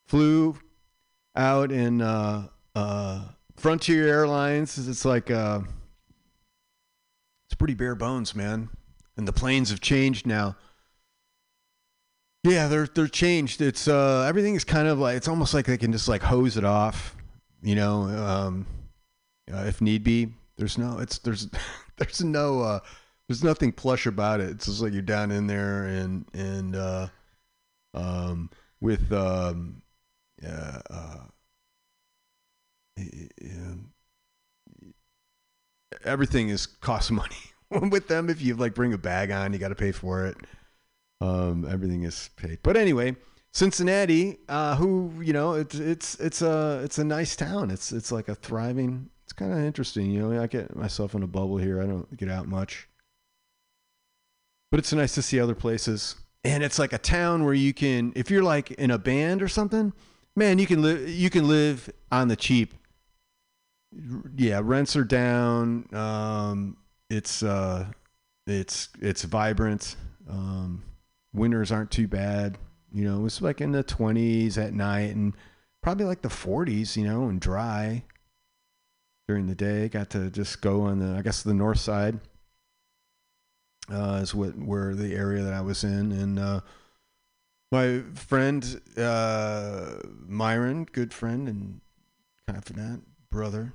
Flew 0.07 0.57
out 1.35 1.71
in 1.71 2.01
uh, 2.01 2.47
uh, 2.75 3.25
Frontier 3.55 4.07
Airlines. 4.07 4.87
It's 4.87 5.05
like 5.05 5.31
uh, 5.31 5.61
it's 7.47 7.55
pretty 7.55 7.75
bare 7.75 7.95
bones, 7.95 8.35
man. 8.35 8.69
And 9.15 9.27
the 9.27 9.33
planes 9.33 9.69
have 9.69 9.79
changed 9.79 10.25
now. 10.25 10.55
Yeah, 12.43 12.67
they're 12.67 12.87
they're 12.87 13.07
changed. 13.07 13.61
It's 13.61 13.87
uh 13.87 14.25
everything 14.27 14.55
is 14.55 14.63
kind 14.63 14.87
of 14.87 14.99
like 14.99 15.15
it's 15.15 15.27
almost 15.27 15.53
like 15.53 15.65
they 15.65 15.77
can 15.77 15.91
just 15.91 16.07
like 16.07 16.21
hose 16.21 16.57
it 16.57 16.65
off, 16.65 17.15
you 17.61 17.75
know, 17.75 18.01
um 18.03 18.65
uh, 19.53 19.63
if 19.65 19.81
need 19.81 20.03
be. 20.03 20.33
There's 20.57 20.77
no 20.77 20.99
it's 20.99 21.19
there's 21.19 21.47
there's 21.97 22.21
no 22.23 22.61
uh 22.61 22.79
there's 23.27 23.43
nothing 23.43 23.71
plush 23.71 24.07
about 24.07 24.41
it. 24.41 24.49
It's 24.49 24.65
just 24.65 24.81
like 24.81 24.91
you're 24.91 25.01
down 25.01 25.31
in 25.31 25.47
there 25.47 25.85
and 25.85 26.25
and 26.33 26.75
uh 26.75 27.07
um 27.93 28.49
with 28.81 29.13
um 29.13 29.81
uh, 30.45 30.79
uh 30.89 31.17
everything 36.05 36.49
is 36.49 36.65
costs 36.65 37.11
money 37.11 37.35
with 37.69 38.07
them 38.07 38.29
if 38.29 38.41
you 38.41 38.55
like 38.55 38.73
bring 38.73 38.93
a 38.93 38.97
bag 38.97 39.31
on 39.31 39.53
you 39.53 39.59
got 39.59 39.69
to 39.69 39.75
pay 39.75 39.91
for 39.91 40.25
it 40.25 40.37
um, 41.23 41.65
everything 41.69 42.03
is 42.03 42.29
paid. 42.35 42.59
But 42.63 42.75
anyway, 42.75 43.15
Cincinnati, 43.53 44.39
uh, 44.49 44.75
who 44.75 45.13
you 45.21 45.33
know, 45.33 45.53
it's 45.53 45.75
it's 45.75 46.15
it's 46.15 46.41
a 46.41 46.81
it's 46.83 46.97
a 46.97 47.03
nice 47.03 47.35
town. 47.35 47.71
It's 47.71 47.91
it's 47.91 48.11
like 48.11 48.27
a 48.27 48.35
thriving. 48.35 49.09
It's 49.23 49.33
kind 49.33 49.53
of 49.53 49.59
interesting. 49.59 50.11
You 50.11 50.27
know, 50.27 50.41
I 50.41 50.47
get 50.47 50.75
myself 50.75 51.15
in 51.15 51.23
a 51.23 51.27
bubble 51.27 51.57
here. 51.57 51.81
I 51.81 51.85
don't 51.85 52.15
get 52.17 52.29
out 52.29 52.47
much, 52.47 52.89
but 54.69 54.79
it's 54.79 54.91
nice 54.91 55.15
to 55.15 55.21
see 55.21 55.39
other 55.39 55.55
places. 55.55 56.15
And 56.43 56.61
it's 56.61 56.77
like 56.77 56.91
a 56.91 56.97
town 56.97 57.45
where 57.45 57.53
you 57.53 57.73
can, 57.73 58.11
if 58.17 58.29
you're 58.29 58.43
like 58.43 58.71
in 58.71 58.91
a 58.91 58.97
band 58.97 59.41
or 59.41 59.47
something, 59.47 59.93
man, 60.35 60.59
you 60.59 60.67
can 60.67 60.81
live 60.81 61.07
you 61.07 61.29
can 61.29 61.47
live 61.47 61.89
on 62.11 62.27
the 62.27 62.35
cheap. 62.35 62.73
Yeah, 64.37 64.61
rents 64.63 64.95
are 64.95 65.03
down. 65.03 65.87
Um, 65.93 66.77
it's 67.09 67.43
uh, 67.43 67.85
it's 68.47 68.89
it's 68.99 69.23
vibrant. 69.23 69.95
Um, 70.29 70.83
winters 71.33 71.71
aren't 71.71 71.91
too 71.91 72.07
bad. 72.07 72.57
You 72.91 73.05
know, 73.05 73.25
it's 73.25 73.41
like 73.41 73.61
in 73.61 73.71
the 73.71 73.83
20s 73.83 74.57
at 74.57 74.73
night 74.73 75.15
and 75.15 75.33
probably 75.81 76.05
like 76.05 76.21
the 76.21 76.29
40s, 76.29 76.95
you 76.95 77.03
know, 77.03 77.27
and 77.27 77.41
dry 77.41 78.03
during 79.27 79.47
the 79.47 79.55
day. 79.55 79.89
Got 79.89 80.11
to 80.11 80.29
just 80.29 80.61
go 80.61 80.81
on 80.81 80.99
the, 80.99 81.17
I 81.17 81.21
guess, 81.21 81.41
the 81.41 81.55
north 81.55 81.79
side 81.79 82.19
uh, 83.91 84.19
is 84.21 84.33
what 84.35 84.57
where 84.57 84.93
the 84.95 85.15
area 85.15 85.43
that 85.43 85.53
I 85.53 85.61
was 85.61 85.83
in. 85.83 86.11
And 86.11 86.39
uh, 86.39 86.61
my 87.71 88.01
friend, 88.13 88.81
uh, 88.97 89.95
Myron, 90.27 90.85
good 90.85 91.13
friend 91.13 91.47
and 91.47 91.81
confidant 92.47 93.07
brother 93.31 93.73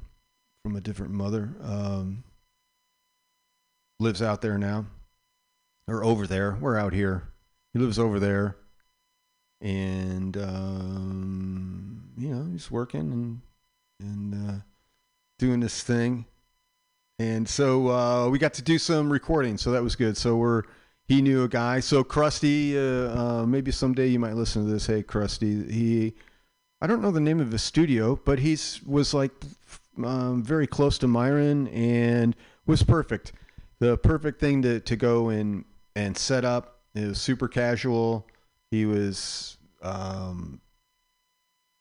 from 0.65 0.77
a 0.77 0.81
different 0.81 1.13
mother, 1.13 1.55
um, 1.63 2.25
lives 4.01 4.23
out 4.23 4.43
there 4.43 4.59
now 4.59 4.87
or 5.87 6.05
over 6.05 6.27
there. 6.27 6.57
We're 6.61 6.77
out 6.79 6.93
here. 6.93 7.29
He 7.73 7.79
lives 7.79 7.99
over 7.99 8.21
there, 8.21 8.57
and 9.61 10.37
um, 10.37 12.11
you 12.17 12.29
know 12.29 12.51
he's 12.51 12.71
working 12.71 13.01
and 13.01 13.41
and 14.01 14.51
uh, 14.51 14.61
doing 15.39 15.61
this 15.61 15.83
thing. 15.83 16.27
And 17.19 17.49
so 17.49 17.89
uh, 17.89 18.29
we 18.29 18.39
got 18.39 18.55
to 18.55 18.63
do 18.63 18.79
some 18.79 19.13
recording, 19.13 19.59
so 19.59 19.73
that 19.73 19.83
was 19.83 19.97
good. 19.97 20.17
So 20.17 20.37
we're 20.37 20.63
he 21.09 21.21
knew 21.23 21.43
a 21.45 21.49
guy. 21.49 21.81
So 21.81 22.05
Krusty, 22.05 22.77
uh, 22.77 23.19
uh, 23.19 23.47
maybe 23.47 23.73
someday 23.73 24.09
you 24.09 24.19
might 24.19 24.35
listen 24.35 24.65
to 24.65 24.71
this. 24.71 24.87
Hey, 24.87 25.03
Krusty, 25.03 25.71
he 25.71 26.15
I 26.81 26.87
don't 26.87 27.03
know 27.03 27.11
the 27.11 27.21
name 27.21 27.41
of 27.41 27.51
his 27.51 27.63
studio, 27.63 28.21
but 28.25 28.39
he's 28.39 28.81
was 28.85 29.13
like 29.15 29.33
um, 30.05 30.43
very 30.43 30.67
close 30.67 30.99
to 30.99 31.09
Myron 31.09 31.69
and 31.69 32.37
was 32.67 32.83
perfect. 32.83 33.33
The 33.81 33.97
perfect 33.97 34.41
thing 34.41 34.63
to 34.63 34.81
to 34.81 34.97
go 34.97 35.29
and 35.29 35.65
and 35.95 36.17
set 36.17 36.45
up. 36.45 36.81
It 36.95 37.07
was 37.07 37.21
super 37.21 37.49
casual. 37.49 38.27
He 38.71 38.87
was 38.87 39.57
um, 39.83 40.61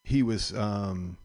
he 0.04 0.24
was 0.24 0.54
um, 0.54 1.18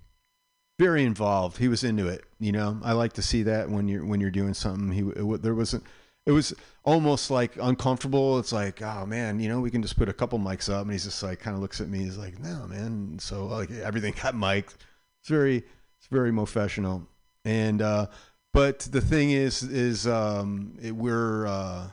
very 0.78 1.04
involved. 1.04 1.58
He 1.58 1.68
was 1.68 1.84
into 1.84 2.08
it. 2.08 2.24
You 2.40 2.52
know, 2.52 2.80
I 2.82 2.92
like 2.92 3.12
to 3.14 3.22
see 3.22 3.44
that 3.44 3.70
when 3.70 3.88
you're 3.88 4.04
when 4.04 4.20
you're 4.20 4.30
doing 4.30 4.54
something. 4.54 4.90
He 4.90 5.00
it, 5.00 5.42
there 5.42 5.54
wasn't. 5.54 5.84
It 6.24 6.32
was 6.32 6.54
almost 6.84 7.30
like 7.30 7.56
uncomfortable. 7.60 8.38
It's 8.38 8.52
like, 8.52 8.80
oh 8.82 9.06
man, 9.06 9.40
you 9.40 9.48
know, 9.48 9.60
we 9.60 9.70
can 9.70 9.82
just 9.82 9.96
put 9.96 10.08
a 10.08 10.12
couple 10.12 10.38
mics 10.38 10.72
up, 10.72 10.82
and 10.82 10.92
he's 10.92 11.04
just 11.04 11.22
like, 11.22 11.40
kind 11.40 11.56
of 11.56 11.62
looks 11.62 11.80
at 11.80 11.88
me. 11.88 11.98
He's 11.98 12.16
like, 12.18 12.38
no, 12.38 12.66
man. 12.66 13.18
So 13.20 13.46
like 13.46 13.70
everything 13.70 14.14
got 14.22 14.34
mic'd. 14.34 14.74
It's 15.20 15.28
very, 15.28 15.64
very 16.12 16.32
professional. 16.32 17.08
And 17.44 17.82
uh, 17.82 18.06
but 18.52 18.80
the 18.80 19.00
thing 19.00 19.30
is, 19.30 19.62
is 19.62 20.06
um, 20.06 20.78
it, 20.80 20.92
we're 20.92 21.46
uh, 21.46 21.88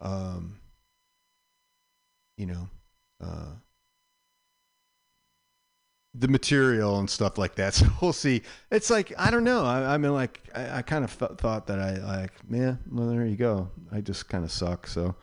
um, 0.00 0.60
you 2.36 2.46
know, 2.46 2.68
uh, 3.22 3.52
the 6.14 6.28
material 6.28 6.98
and 6.98 7.08
stuff 7.08 7.38
like 7.38 7.54
that. 7.56 7.74
So 7.80 7.86
we'll 8.00 8.12
see. 8.12 8.42
It's 8.70 8.90
like 8.90 9.12
I 9.18 9.30
don't 9.30 9.44
know. 9.44 9.64
I, 9.64 9.94
I 9.94 9.98
mean, 9.98 10.12
like 10.12 10.40
I, 10.54 10.78
I 10.78 10.82
kind 10.82 11.04
of 11.04 11.10
thought 11.10 11.66
that 11.66 11.78
I 11.78 11.96
like, 11.96 12.32
yeah. 12.50 12.76
Well, 12.90 13.08
there 13.08 13.26
you 13.26 13.36
go. 13.36 13.70
I 13.90 14.00
just 14.00 14.28
kind 14.28 14.44
of 14.44 14.52
suck. 14.52 14.86
So 14.86 15.14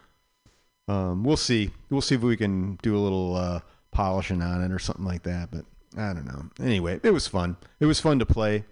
um, 0.87 1.23
we'll 1.23 1.37
see. 1.37 1.71
We'll 1.89 2.01
see 2.01 2.15
if 2.15 2.21
we 2.21 2.37
can 2.37 2.77
do 2.81 2.95
a 2.95 2.99
little 2.99 3.35
uh, 3.35 3.59
polishing 3.91 4.41
on 4.41 4.63
it 4.63 4.71
or 4.71 4.79
something 4.79 5.05
like 5.05 5.23
that. 5.23 5.51
But 5.51 5.65
I 5.95 6.13
don't 6.13 6.25
know. 6.25 6.49
Anyway, 6.59 6.99
it 7.03 7.11
was 7.11 7.27
fun. 7.27 7.57
It 7.79 7.85
was 7.85 7.99
fun 7.99 8.19
to 8.19 8.25
play. 8.25 8.65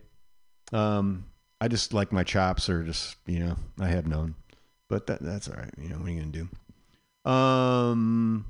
Um, 0.73 1.25
I 1.61 1.67
just 1.67 1.93
like 1.93 2.11
my 2.11 2.23
chops 2.23 2.69
are 2.69 2.83
just 2.83 3.15
you 3.25 3.39
know 3.39 3.55
I 3.79 3.87
have 3.87 4.07
known, 4.07 4.35
but 4.89 5.07
that 5.07 5.21
that's 5.21 5.47
all 5.47 5.55
right. 5.55 5.73
You 5.77 5.89
know 5.89 5.97
what 5.97 6.07
are 6.07 6.11
you 6.11 6.19
gonna 6.19 6.47
do? 7.23 7.29
Um, 7.29 8.45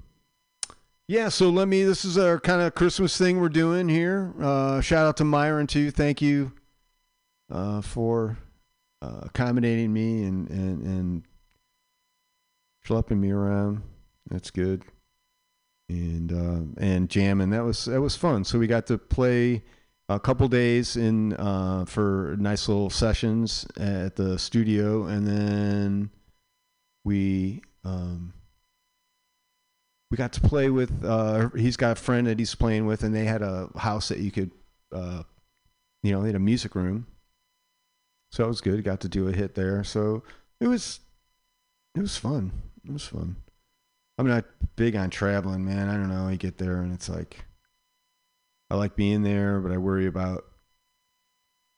yeah. 1.07 1.30
So 1.30 1.49
let 1.49 1.68
me. 1.68 1.84
This 1.84 2.05
is 2.05 2.18
our 2.18 2.39
kind 2.39 2.61
of 2.61 2.74
Christmas 2.74 3.18
thing 3.18 3.39
we're 3.39 3.49
doing 3.49 3.89
here. 3.89 4.34
Uh, 4.41 4.82
shout 4.82 5.05
out 5.05 5.18
to 5.18 5.24
Myron 5.24 5.68
too. 5.68 5.91
Thank 5.91 6.22
you 6.22 6.53
uh, 7.51 7.82
for 7.82 8.38
uh, 9.01 9.22
accommodating 9.24 9.93
me 9.93 10.24
and 10.24 10.49
and 10.49 10.84
and 10.84 11.24
schlepping 12.86 13.20
me 13.20 13.32
around. 13.32 13.84
That's 14.30 14.49
good. 14.49 14.84
And 15.88 16.32
uh, 16.32 16.82
and 16.84 17.10
jamming. 17.10 17.52
That 17.52 17.64
was 17.64 17.86
that 17.86 18.02
was 18.02 18.16
fun. 18.16 18.44
So 18.44 18.58
we 18.58 18.66
got 18.66 18.88
to 18.88 18.98
play 18.98 19.64
a 20.10 20.20
couple 20.20 20.48
days 20.48 20.98
in 20.98 21.34
uh, 21.34 21.86
for 21.86 22.36
nice 22.40 22.68
little 22.68 22.90
sessions 22.90 23.68
at 23.78 24.16
the 24.16 24.40
studio, 24.40 25.06
and 25.06 25.28
then 25.28 26.10
we 27.04 27.62
um, 27.84 28.34
we 30.12 30.18
got 30.18 30.34
to 30.34 30.42
play 30.42 30.70
with. 30.70 31.04
Uh, 31.04 31.50
he's 31.50 31.78
got 31.78 31.98
a 31.98 32.02
friend 32.02 32.28
that 32.28 32.40
he's 32.40 32.56
playing 32.56 32.86
with, 32.86 33.04
and 33.04 33.14
they 33.14 33.26
had 33.26 33.42
a 33.42 33.70
house 33.76 34.10
that 34.10 34.20
you 34.20 34.32
could, 34.32 34.52
uh, 34.92 35.24
you 36.04 36.12
know, 36.12 36.22
they 36.22 36.30
had 36.30 36.36
a 36.36 36.40
music 36.40 36.76
room. 36.76 37.08
So 38.32 38.44
it 38.44 38.48
was 38.48 38.62
good. 38.62 38.84
Got 38.84 39.02
to 39.02 39.10
do 39.10 39.28
a 39.28 39.32
hit 39.32 39.56
there. 39.56 39.84
So 39.84 40.24
it 40.60 40.68
was, 40.68 41.00
it 41.96 42.02
was 42.02 42.18
fun. 42.18 42.52
It 42.86 42.92
was 42.92 43.06
fun. 43.06 43.38
I'm 44.18 44.28
not 44.28 44.45
big 44.76 44.95
on 44.95 45.09
traveling, 45.09 45.66
man. 45.66 45.89
I 45.89 45.93
don't 45.93 46.09
know. 46.09 46.30
You 46.30 46.38
get 46.38 46.57
there 46.57 46.78
and 46.78 46.93
it's 46.93 47.09
like, 47.09 47.45
I 48.70 48.76
like 48.76 48.95
being 48.95 49.24
there, 49.24 49.59
but 49.59 49.72
I 49.72 49.78
worry 49.78 50.07
about. 50.07 50.45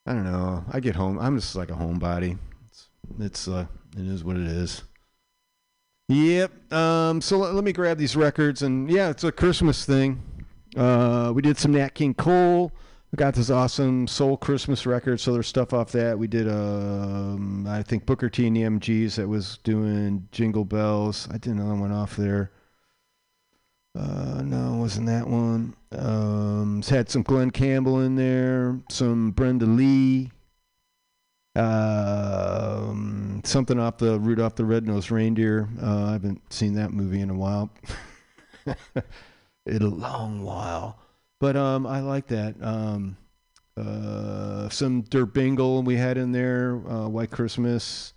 I 0.05 0.13
don't 0.13 0.23
know. 0.23 0.63
I 0.71 0.79
get 0.79 0.95
home. 0.95 1.19
I'm 1.19 1.37
just 1.37 1.55
like 1.55 1.69
a 1.69 1.73
homebody. 1.73 2.37
It's, 2.69 2.87
it's 3.19 3.47
uh, 3.47 3.65
it 3.97 4.07
is 4.07 4.23
what 4.23 4.37
it 4.37 4.47
is. 4.47 4.83
Yep. 6.07 6.71
Um. 6.71 7.19
So 7.19 7.37
let, 7.37 7.53
let 7.53 7.63
me 7.63 7.73
grab 7.73 7.97
these 7.97 8.15
records, 8.15 8.61
and 8.61 8.89
yeah, 8.89 9.09
it's 9.09 9.25
a 9.25 9.31
Christmas 9.31 9.83
thing. 9.85 10.23
Uh, 10.77 11.33
we 11.35 11.41
did 11.41 11.57
some 11.57 11.73
Nat 11.73 11.93
King 11.93 12.13
Cole. 12.13 12.71
We 13.11 13.15
got 13.15 13.35
this 13.35 13.49
awesome 13.49 14.05
soul 14.07 14.35
Christmas 14.35 14.85
record. 14.85 15.19
So 15.19 15.31
there's 15.31 15.47
stuff 15.47 15.73
off 15.73 15.91
that. 15.93 16.19
We 16.19 16.27
did, 16.27 16.49
um, 16.49 17.65
I 17.67 17.81
think 17.81 18.05
Booker 18.05 18.29
T 18.29 18.45
and 18.47 18.55
the 18.55 18.63
MGs 18.63 19.15
that 19.15 19.27
was 19.27 19.59
doing 19.59 20.27
Jingle 20.31 20.65
Bells. 20.65 21.27
I 21.31 21.37
did 21.37 21.53
another 21.53 21.75
one 21.75 21.91
off 21.91 22.17
there. 22.17 22.51
Uh, 23.97 24.41
no, 24.43 24.75
it 24.75 24.77
wasn't 24.77 25.07
that 25.07 25.27
one. 25.27 25.75
Um, 25.91 26.83
had 26.83 27.09
some 27.09 27.23
Glen 27.23 27.49
Campbell 27.49 28.01
in 28.01 28.15
there, 28.15 28.79
some 28.89 29.31
Brenda 29.31 29.65
Lee, 29.65 30.31
um, 31.55 33.41
something 33.43 33.79
off 33.79 33.97
the 33.97 34.19
Rudolph 34.19 34.55
the 34.55 34.65
Red-Nosed 34.65 35.09
Reindeer. 35.09 35.67
Uh, 35.81 36.05
I 36.05 36.11
haven't 36.11 36.53
seen 36.53 36.73
that 36.73 36.91
movie 36.91 37.21
in 37.21 37.31
a 37.31 37.33
while, 37.33 37.71
in 39.65 39.81
a 39.81 39.87
long 39.87 40.43
while. 40.43 40.99
But 41.39 41.55
um, 41.55 41.85
I 41.85 42.01
like 42.01 42.27
that. 42.27 42.55
Um, 42.61 43.17
uh, 43.77 44.69
some 44.69 45.01
Der 45.01 45.25
Bingle 45.25 45.83
we 45.83 45.95
had 45.95 46.17
in 46.17 46.31
there, 46.31 46.81
uh, 46.89 47.07
White 47.07 47.29
Christmas, 47.31 48.13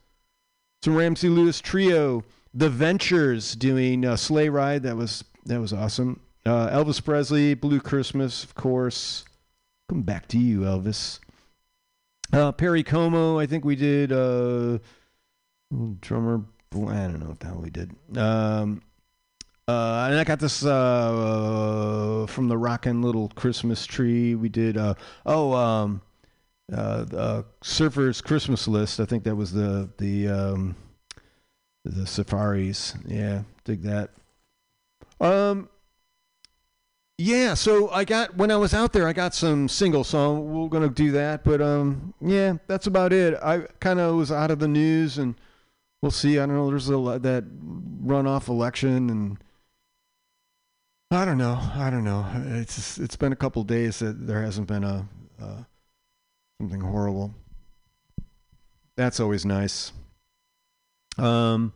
some 0.83 0.97
Ramsey 0.97 1.29
Lewis 1.29 1.61
Trio, 1.61 2.25
The 2.55 2.71
Ventures 2.71 3.55
doing 3.55 4.07
uh, 4.07 4.17
Sleigh 4.17 4.49
Ride. 4.49 4.83
That 4.85 4.97
was 4.97 5.25
that 5.45 5.61
was 5.61 5.73
awesome. 5.73 6.21
Uh, 6.47 6.69
Elvis 6.71 7.05
Presley, 7.05 7.55
Blue 7.55 7.81
Christmas, 7.81 8.43
of 8.43 8.55
course. 8.55 9.25
Come 9.91 10.03
back 10.03 10.29
to 10.29 10.39
you, 10.39 10.61
Elvis. 10.61 11.19
Uh, 12.33 12.53
Perry 12.53 12.83
Como, 12.83 13.39
I 13.39 13.47
think 13.47 13.65
we 13.65 13.77
did. 13.77 14.13
Uh, 14.13 14.79
drummer, 16.01 16.45
I 16.73 16.77
don't 16.77 17.21
know 17.21 17.33
if 17.33 17.39
the 17.41 17.47
hell 17.49 17.61
we 17.63 17.71
did. 17.71 17.95
Um, 18.17 18.83
uh, 19.71 20.09
and 20.11 20.19
I 20.19 20.25
got 20.25 20.41
this 20.41 20.65
uh, 20.65 22.27
from 22.29 22.49
the 22.49 22.59
Rockin' 22.59 23.03
Little 23.03 23.29
Christmas 23.37 23.87
Tree. 23.87 24.35
We 24.35 24.49
did. 24.49 24.77
Uh, 24.77 24.95
oh, 25.25 25.53
um, 25.55 26.03
uh, 26.73 27.05
the 27.05 27.45
Surfer's 27.63 28.21
Christmas 28.21 28.67
List. 28.67 28.99
I 28.99 29.05
think 29.05 29.23
that 29.25 29.37
was 29.37 29.53
the 29.53 29.89
the 29.99 30.29
um, 30.29 30.75
the 31.85 32.03
Surfaris. 32.03 33.01
Yeah, 33.07 33.43
dig 33.63 33.83
that. 33.83 34.11
Um, 35.21 35.69
yeah. 37.17 37.55
So 37.55 37.91
I 37.91 38.05
got 38.05 38.37
when 38.37 38.51
I 38.51 38.57
was 38.57 38.75
out 38.75 38.93
there, 38.93 39.07
I 39.07 39.13
got 39.13 39.37
some 39.37 39.69
singles. 39.69 40.09
So 40.09 40.35
we're 40.35 40.69
gonna 40.69 40.89
do 40.89 41.13
that. 41.13 41.45
But 41.45 41.63
um, 41.63 42.13
yeah, 42.21 42.55
that's 42.67 42.89
about 42.89 43.13
it. 43.13 43.39
I 43.41 43.61
kind 43.79 44.01
of 44.01 44.17
was 44.17 44.33
out 44.33 44.51
of 44.51 44.59
the 44.59 44.69
news, 44.69 45.19
and 45.19 45.37
we'll 46.03 46.11
see. 46.11 46.41
I 46.41 46.47
don't 46.47 46.57
know. 46.57 46.71
There's 46.71 46.89
a 46.89 47.19
that 47.21 47.45
runoff 48.05 48.49
election 48.49 49.09
and. 49.11 49.39
I 51.13 51.25
don't 51.25 51.39
know. 51.39 51.59
I 51.75 51.91
don't 51.91 52.05
know. 52.05 52.25
It's 52.35 52.99
it's 52.99 53.17
been 53.17 53.33
a 53.33 53.37
couple 53.37 53.65
days 53.65 53.99
that 53.99 54.27
there 54.27 54.43
hasn't 54.43 54.69
been 54.69 54.85
a 54.85 55.09
uh, 55.43 55.63
something 56.61 56.81
horrible. 56.81 57.35
That's 58.97 59.19
always 59.19 59.45
nice. 59.45 59.93
Um. 61.19 61.73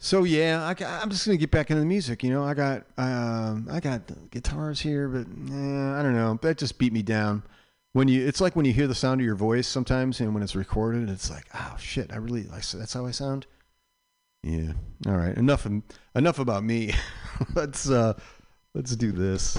So 0.00 0.22
yeah, 0.22 0.62
I, 0.64 1.02
am 1.02 1.10
just 1.10 1.26
gonna 1.26 1.36
get 1.36 1.50
back 1.50 1.70
into 1.70 1.80
the 1.80 1.86
music. 1.86 2.22
You 2.22 2.30
know, 2.30 2.44
I 2.44 2.54
got 2.54 2.84
um, 2.96 3.66
I 3.68 3.80
got 3.80 4.02
guitars 4.30 4.80
here, 4.80 5.08
but 5.08 5.26
eh, 5.26 5.98
I 5.98 6.02
don't 6.04 6.14
know. 6.14 6.38
That 6.40 6.58
just 6.58 6.78
beat 6.78 6.92
me 6.92 7.02
down. 7.02 7.42
When 7.92 8.06
you, 8.06 8.24
it's 8.24 8.40
like 8.40 8.54
when 8.54 8.66
you 8.66 8.72
hear 8.72 8.86
the 8.86 8.94
sound 8.94 9.20
of 9.20 9.24
your 9.24 9.34
voice 9.34 9.66
sometimes, 9.66 10.20
and 10.20 10.32
when 10.32 10.44
it's 10.44 10.54
recorded, 10.54 11.10
it's 11.10 11.28
like, 11.28 11.46
oh 11.52 11.74
shit, 11.80 12.12
I 12.12 12.16
really 12.16 12.44
like 12.44 12.64
that's 12.68 12.92
how 12.92 13.06
I 13.06 13.10
sound. 13.10 13.46
Yeah. 14.42 14.72
All 15.06 15.16
right. 15.16 15.36
Enough. 15.36 15.66
Enough 16.14 16.38
about 16.38 16.64
me. 16.64 16.94
let's 17.54 17.88
uh, 17.90 18.14
let's 18.74 18.96
do 18.96 19.12
this. 19.12 19.58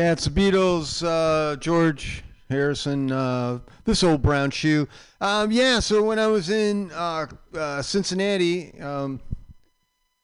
Yeah, 0.00 0.12
it's 0.12 0.24
the 0.24 0.30
Beatles, 0.30 1.04
uh, 1.06 1.56
George 1.56 2.24
Harrison, 2.48 3.12
uh, 3.12 3.58
this 3.84 4.02
old 4.02 4.22
brown 4.22 4.50
shoe. 4.50 4.88
Um, 5.20 5.52
yeah, 5.52 5.78
so 5.78 6.02
when 6.02 6.18
I 6.18 6.26
was 6.26 6.48
in 6.48 6.90
uh, 6.92 7.26
uh, 7.54 7.82
Cincinnati, 7.82 8.80
um, 8.80 9.20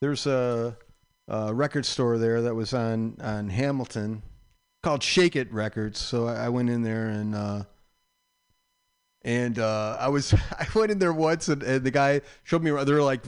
there's 0.01 0.25
a, 0.25 0.75
a 1.27 1.53
record 1.53 1.85
store 1.85 2.17
there 2.17 2.41
that 2.41 2.55
was 2.55 2.73
on, 2.73 3.17
on 3.21 3.49
Hamilton 3.49 4.23
called 4.81 5.03
Shake 5.03 5.35
It 5.35 5.53
Records. 5.53 5.99
So 5.99 6.27
I, 6.27 6.45
I 6.45 6.49
went 6.49 6.71
in 6.71 6.81
there 6.81 7.09
and 7.09 7.35
uh, 7.35 7.63
and 9.21 9.59
uh, 9.59 9.97
I 9.99 10.07
was 10.07 10.33
I 10.59 10.65
went 10.73 10.89
in 10.89 10.97
there 10.97 11.13
once 11.13 11.49
and, 11.49 11.61
and 11.61 11.83
the 11.83 11.91
guy 11.91 12.21
showed 12.43 12.63
me 12.63 12.71
they're 12.83 13.03
like 13.03 13.21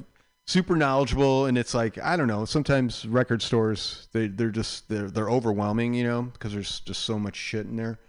super 0.50 0.76
knowledgeable 0.76 1.46
and 1.46 1.60
it's 1.60 1.76
like 1.76 2.00
I 2.00 2.18
don't 2.18 2.28
know 2.28 2.44
sometimes 2.44 3.08
record 3.08 3.44
stores 3.44 4.08
they 4.14 4.26
they're 4.26 4.50
just 4.50 4.90
they're 4.90 5.12
they're 5.12 5.30
overwhelming 5.30 5.94
you 5.94 6.04
know 6.04 6.24
because 6.24 6.54
there's 6.54 6.80
just 6.80 7.04
so 7.04 7.20
much 7.20 7.36
shit 7.36 7.68
in 7.68 7.76
there. 7.76 8.00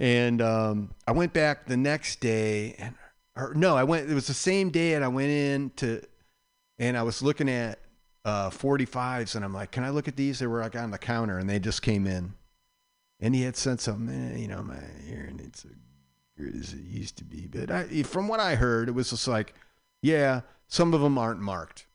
And 0.00 0.42
um, 0.42 0.94
I 1.06 1.12
went 1.12 1.32
back 1.32 1.66
the 1.66 1.76
next 1.76 2.18
day 2.18 2.74
and 2.80 2.94
or 3.36 3.54
no 3.54 3.76
I 3.76 3.84
went 3.84 4.10
it 4.10 4.14
was 4.14 4.26
the 4.26 4.34
same 4.34 4.70
day 4.70 4.94
and 4.94 5.04
I 5.04 5.08
went 5.08 5.28
in 5.28 5.70
to 5.76 6.02
and 6.76 6.96
I 6.96 7.04
was 7.04 7.22
looking 7.22 7.48
at 7.48 7.78
uh, 8.24 8.50
45s 8.50 9.36
and 9.36 9.44
I'm 9.44 9.54
like 9.54 9.70
can 9.70 9.84
I 9.84 9.90
look 9.90 10.08
at 10.08 10.16
these? 10.16 10.40
They 10.40 10.48
were 10.48 10.60
like 10.60 10.74
on 10.74 10.90
the 10.90 10.98
counter 10.98 11.38
and 11.38 11.48
they 11.48 11.60
just 11.60 11.82
came 11.82 12.08
in. 12.08 12.34
And 13.20 13.32
he 13.32 13.42
had 13.42 13.56
said 13.56 13.80
something 13.80 14.32
eh, 14.32 14.38
you 14.38 14.48
know 14.48 14.64
my 14.64 14.82
hearing 15.06 15.40
it's 15.44 15.64
as 16.36 16.72
it 16.72 16.80
used 16.80 17.16
to 17.18 17.24
be 17.24 17.46
but 17.46 17.70
I, 17.70 18.02
from 18.02 18.26
what 18.26 18.40
I 18.40 18.56
heard 18.56 18.88
it 18.88 18.92
was 18.92 19.10
just 19.10 19.28
like 19.28 19.54
yeah 20.02 20.40
some 20.68 20.94
of 20.94 21.00
them 21.00 21.18
aren't 21.18 21.40
marked. 21.40 21.86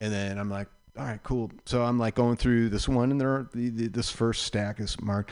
And 0.00 0.12
then 0.12 0.38
I'm 0.38 0.50
like 0.50 0.68
all 0.98 1.04
right 1.06 1.22
cool. 1.22 1.50
So 1.64 1.82
I'm 1.82 1.98
like 1.98 2.14
going 2.14 2.36
through 2.36 2.68
this 2.68 2.88
one 2.88 3.10
and 3.10 3.20
there 3.20 3.30
are, 3.30 3.50
the, 3.54 3.70
the, 3.70 3.88
this 3.88 4.10
first 4.10 4.42
stack 4.42 4.78
is 4.80 5.00
marked. 5.00 5.30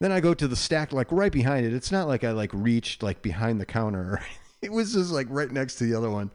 Then 0.00 0.12
I 0.12 0.20
go 0.20 0.34
to 0.34 0.46
the 0.46 0.56
stack 0.56 0.92
like 0.92 1.10
right 1.10 1.32
behind 1.32 1.66
it. 1.66 1.72
It's 1.72 1.90
not 1.90 2.08
like 2.08 2.24
I 2.24 2.32
like 2.32 2.50
reached 2.52 3.02
like 3.02 3.22
behind 3.22 3.60
the 3.60 3.66
counter 3.66 4.20
it 4.62 4.72
was 4.72 4.92
just 4.92 5.10
like 5.10 5.26
right 5.30 5.50
next 5.50 5.76
to 5.76 5.84
the 5.84 5.94
other 5.94 6.10
one. 6.10 6.30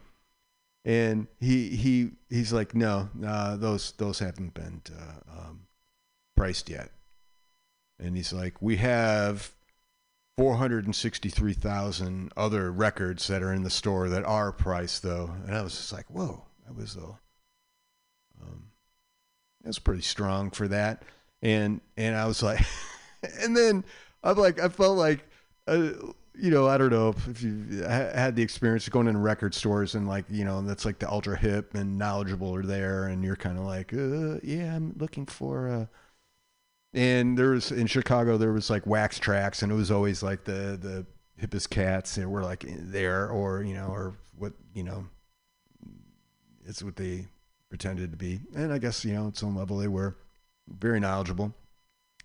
And 0.86 1.27
he 1.39 1.69
he 1.69 2.11
he's 2.29 2.51
like 2.51 2.75
no 2.75 3.09
uh, 3.25 3.55
those 3.55 3.93
those 3.93 4.19
haven't 4.19 4.53
been 4.53 4.81
uh, 4.91 5.39
um, 5.39 5.67
priced 6.36 6.69
yet. 6.69 6.89
And 7.99 8.17
he's 8.17 8.34
like 8.34 8.61
we 8.61 8.77
have 8.77 9.51
463,000 10.38 12.31
other 12.36 12.71
records 12.71 13.27
that 13.27 13.43
are 13.43 13.53
in 13.53 13.63
the 13.63 13.69
store 13.69 14.09
that 14.09 14.23
are 14.23 14.51
priced 14.51 15.03
though 15.03 15.31
and 15.45 15.55
I 15.55 15.61
was 15.61 15.73
just 15.75 15.93
like 15.93 16.09
whoa 16.09 16.43
that 16.65 16.75
was 16.75 16.95
a 16.95 17.19
um, 18.41 18.65
that's 19.63 19.79
pretty 19.79 20.01
strong 20.01 20.49
for 20.49 20.67
that 20.67 21.03
and 21.41 21.81
and 21.97 22.15
I 22.15 22.25
was 22.25 22.41
like 22.41 22.65
and 23.41 23.55
then 23.55 23.86
I'm 24.23 24.38
like 24.38 24.59
I 24.59 24.69
felt 24.69 24.97
like 24.97 25.27
uh, 25.67 25.91
you 26.36 26.49
know, 26.49 26.67
I 26.67 26.77
don't 26.77 26.89
know 26.89 27.09
if, 27.09 27.27
if 27.27 27.43
you 27.43 27.84
had 27.84 28.36
the 28.36 28.41
experience 28.41 28.88
of 28.88 28.93
going 28.93 29.07
in 29.07 29.17
record 29.17 29.53
stores 29.53 29.95
and 29.95 30.07
like, 30.07 30.25
you 30.29 30.43
know, 30.43 30.61
that's 30.61 30.86
like 30.86 30.99
the 30.99 31.09
ultra 31.09 31.38
hip 31.38 31.75
and 31.75 31.97
knowledgeable 31.97 32.55
are 32.55 32.63
there, 32.63 33.05
and 33.05 33.23
you're 33.23 33.36
kind 33.36 33.57
of 33.57 33.65
like, 33.65 33.93
uh, 33.93 34.39
yeah, 34.43 34.75
I'm 34.75 34.95
looking 34.97 35.25
for. 35.25 35.69
Uh... 35.69 35.86
And 36.94 37.38
there 37.38 37.52
was 37.52 37.72
in 37.72 37.88
Chicago, 37.88 38.38
there 38.38 38.54
was 38.54 38.70
like 38.70 38.86
Wax 38.86 39.20
Trax, 39.20 39.64
and 39.64 39.72
it 39.72 39.76
was 39.76 39.89
always 39.89 40.22
like 40.22 40.44
the 40.44 40.78
the 40.80 41.06
hippest 41.41 41.70
cats 41.70 42.16
that 42.16 42.30
were 42.30 42.44
like 42.44 42.66
there, 42.68 43.30
or 43.30 43.64
you 43.64 43.74
know, 43.74 43.88
or 43.88 44.14
what 44.38 44.54
you 44.74 44.84
know, 44.84 45.06
it's 46.66 46.84
what 46.84 46.96
they 46.96 47.28
pretended 47.70 48.12
to 48.12 48.18
be, 48.18 48.41
and 48.56 48.72
I 48.72 48.78
guess 48.78 49.04
you 49.04 49.14
know, 49.14 49.30
at 49.30 49.38
some 49.38 49.58
level 49.58 49.78
they 49.78 49.88
were 49.88 50.16
very 50.68 51.00
knowledgeable. 51.00 51.54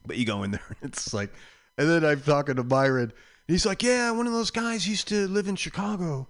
But 0.07 0.16
you 0.16 0.27
go 0.27 0.43
in 0.43 0.51
there, 0.51 0.61
and 0.69 0.77
it's 0.93 1.14
like, 1.14 1.33
and 1.77 1.89
then 1.89 2.05
I'm 2.05 2.21
talking 2.21 2.57
to 2.57 2.62
Byron. 2.62 3.05
and 3.05 3.12
He's 3.47 3.66
like, 3.66 3.83
yeah, 3.83 4.11
one 4.11 4.27
of 4.27 4.33
those 4.33 4.51
guys 4.51 4.87
used 4.87 5.09
to 5.09 5.27
live 5.29 5.49
in 5.49 5.57
Chicago. 5.57 6.29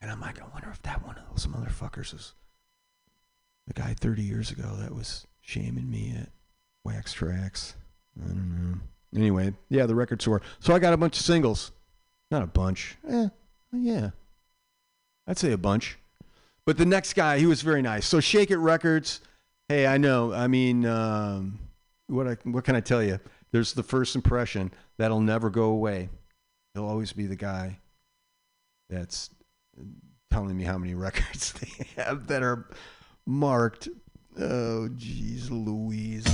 And 0.00 0.10
I'm 0.10 0.20
like, 0.20 0.40
I 0.40 0.44
wonder 0.52 0.68
if 0.70 0.82
that 0.82 1.04
one 1.04 1.16
of 1.16 1.24
those 1.30 1.46
motherfuckers 1.46 2.14
is 2.14 2.34
the 3.66 3.72
guy 3.72 3.94
30 3.98 4.22
years 4.22 4.50
ago 4.50 4.76
that 4.78 4.94
was 4.94 5.26
shaming 5.40 5.90
me 5.90 6.14
at 6.20 6.28
Wax 6.84 7.14
Trax. 7.14 7.74
I 8.22 8.28
don't 8.28 8.72
know. 8.72 8.78
Anyway, 9.18 9.54
yeah, 9.68 9.86
the 9.86 9.94
record 9.94 10.20
store. 10.20 10.42
So 10.60 10.74
I 10.74 10.78
got 10.78 10.92
a 10.92 10.96
bunch 10.96 11.18
of 11.18 11.24
singles. 11.24 11.72
Not 12.30 12.42
a 12.42 12.46
bunch. 12.46 12.96
Eh, 13.08 13.28
yeah. 13.72 14.10
I'd 15.26 15.38
say 15.38 15.52
a 15.52 15.58
bunch. 15.58 15.98
But 16.66 16.78
the 16.78 16.86
next 16.86 17.14
guy, 17.14 17.38
he 17.38 17.46
was 17.46 17.62
very 17.62 17.82
nice. 17.82 18.06
So 18.06 18.20
Shake 18.20 18.50
It 18.50 18.58
Records. 18.58 19.20
Hey, 19.68 19.86
I 19.86 19.98
know. 19.98 20.32
I 20.32 20.46
mean, 20.46 20.84
um, 20.86 21.58
what 22.06 22.26
I, 22.26 22.36
what 22.44 22.64
can 22.64 22.74
I 22.76 22.80
tell 22.80 23.02
you? 23.02 23.20
There's 23.52 23.72
the 23.72 23.82
first 23.82 24.14
impression 24.16 24.72
that'll 24.98 25.20
never 25.20 25.50
go 25.50 25.64
away. 25.64 26.08
He'll 26.74 26.86
always 26.86 27.12
be 27.12 27.26
the 27.26 27.36
guy 27.36 27.78
that's 28.90 29.30
telling 30.30 30.56
me 30.56 30.64
how 30.64 30.78
many 30.78 30.94
records 30.94 31.52
they 31.52 31.86
have 31.96 32.26
that 32.26 32.42
are 32.42 32.68
marked. 33.26 33.88
Oh, 34.36 34.88
jeez, 34.96 35.48
Louise. 35.48 36.24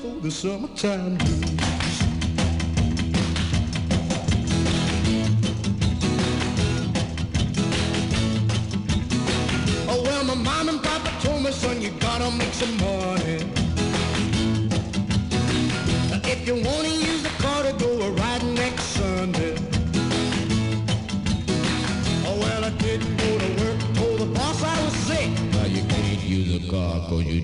For 0.00 0.18
the 0.20 0.30
summertime 0.30 1.16
blues. 1.16 1.44
Oh 9.88 10.02
well, 10.02 10.24
my 10.24 10.34
mom 10.34 10.70
and 10.70 10.82
papa 10.82 11.10
told 11.20 11.42
me, 11.42 11.50
son, 11.52 11.82
you 11.82 11.90
gotta 12.00 12.30
make 12.30 12.54
some 12.54 12.74
money. 12.78 13.44
If 16.32 16.46
you 16.46 16.54
wanna 16.54 16.88
use 16.88 17.22
the 17.22 17.34
car 17.42 17.62
to 17.64 17.72
go 17.74 17.90
a 18.00 18.10
riding 18.12 18.54
next 18.54 18.84
Sunday. 18.84 19.54
Oh 22.26 22.38
well, 22.40 22.64
I 22.64 22.70
didn't 22.70 23.16
go 23.18 23.38
to 23.38 23.48
work, 23.62 23.78
told 23.96 24.18
the 24.20 24.26
boss 24.26 24.62
I 24.62 24.82
was 24.82 24.94
sick. 25.08 25.30
Now 25.52 25.66
you 25.66 25.82
can't 25.84 26.22
use 26.22 26.64
a 26.64 26.70
car 26.70 27.00
cause 27.08 27.24
you 27.24 27.39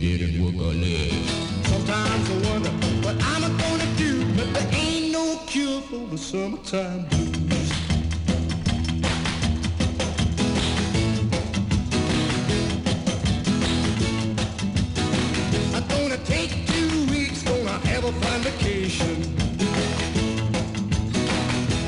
for 5.96 6.06
the 6.10 6.18
summertime 6.18 7.06
blues. 7.08 7.72
I'm 15.74 15.86
gonna 15.88 16.18
take 16.24 16.66
two 16.66 17.06
weeks, 17.10 17.42
gonna 17.42 17.78
have 17.88 18.04
a 18.04 18.12
fine 18.12 18.40
vacation. 18.40 19.16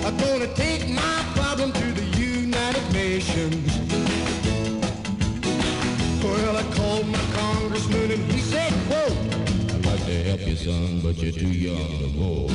I'm 0.06 0.16
gonna 0.16 0.52
take 0.54 0.88
my 0.88 1.18
problem 1.34 1.72
to 1.72 1.92
the 1.92 2.06
United 2.16 2.92
Nations. 2.92 3.68
Well, 6.22 6.56
I 6.56 6.62
called 6.76 7.09
my 7.09 7.24
congressman 7.40 8.07
help 10.29 10.47
you, 10.47 10.57
son, 10.57 11.01
but 11.01 11.16
you're 11.16 11.33
too 11.33 11.49
young 11.49 11.89
to 12.01 12.07
vote. 12.09 12.51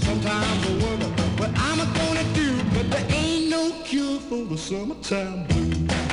Sometimes 0.00 0.66
I 0.66 0.72
wonder 0.82 1.06
what 1.36 1.50
I'm 1.56 1.78
gonna 1.92 2.24
do, 2.32 2.56
but 2.72 2.90
there 2.90 3.06
ain't 3.10 3.50
no 3.50 3.70
cure 3.84 4.18
for 4.20 4.44
the 4.46 4.56
summertime 4.56 5.46
blues. 5.48 6.07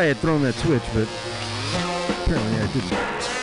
I 0.00 0.04
had 0.04 0.16
thrown 0.16 0.40
that 0.44 0.54
switch, 0.54 0.82
but 0.94 1.06
apparently 2.24 2.58
I 2.58 2.66
didn't. 2.72 3.39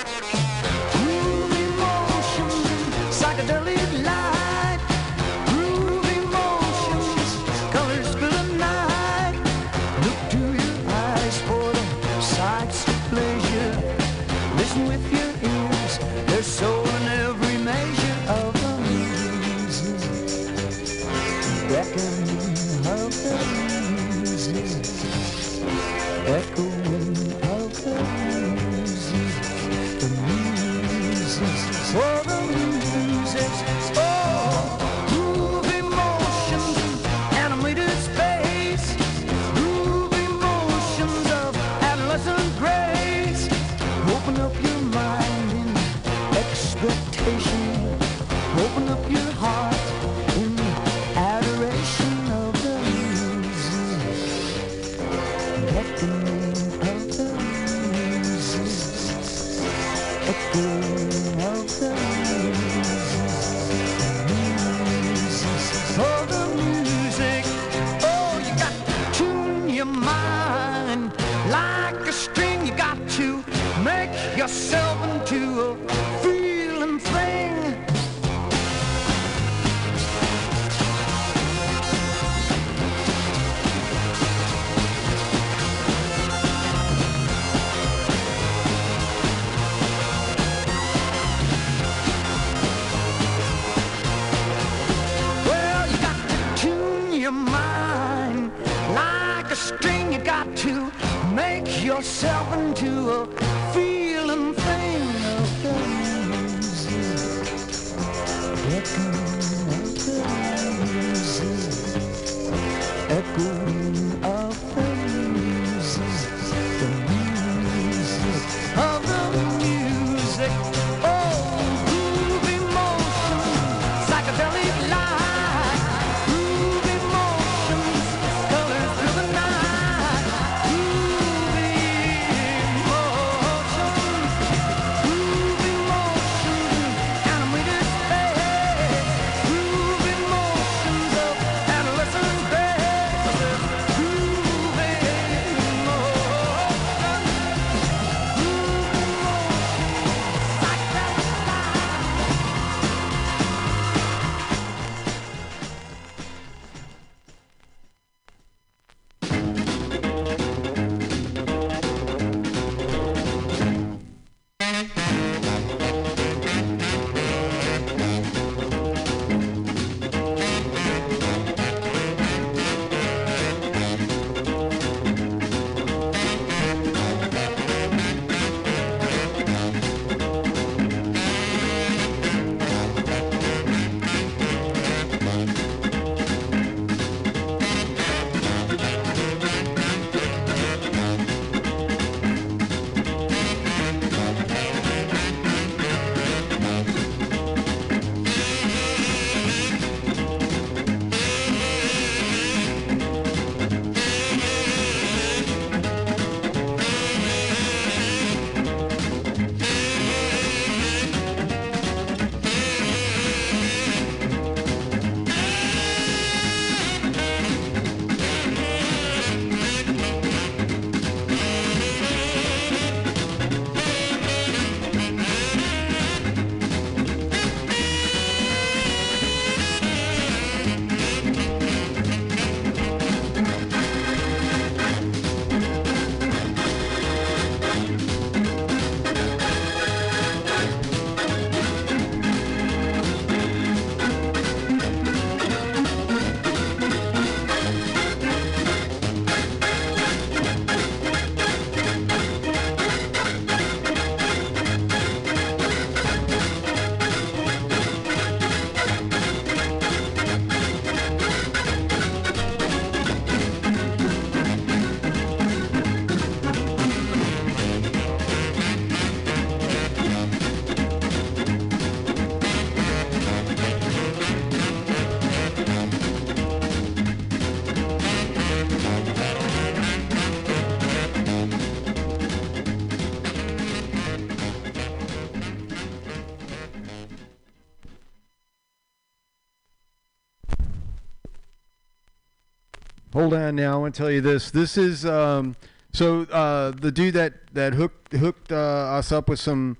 Hold 293.17 293.33
on 293.33 293.55
now. 293.55 293.73
I 293.73 293.77
want 293.77 293.95
to 293.95 293.97
tell 293.97 294.11
you 294.11 294.21
this. 294.21 294.51
This 294.51 294.77
is 294.77 295.03
um, 295.03 295.55
so 295.91 296.21
uh, 296.25 296.69
the 296.69 296.91
dude 296.91 297.15
that 297.15 297.51
that 297.51 297.73
hooked 297.73 298.13
hooked 298.13 298.51
uh, 298.51 298.55
us 298.55 299.11
up 299.11 299.27
with 299.27 299.39
some 299.39 299.75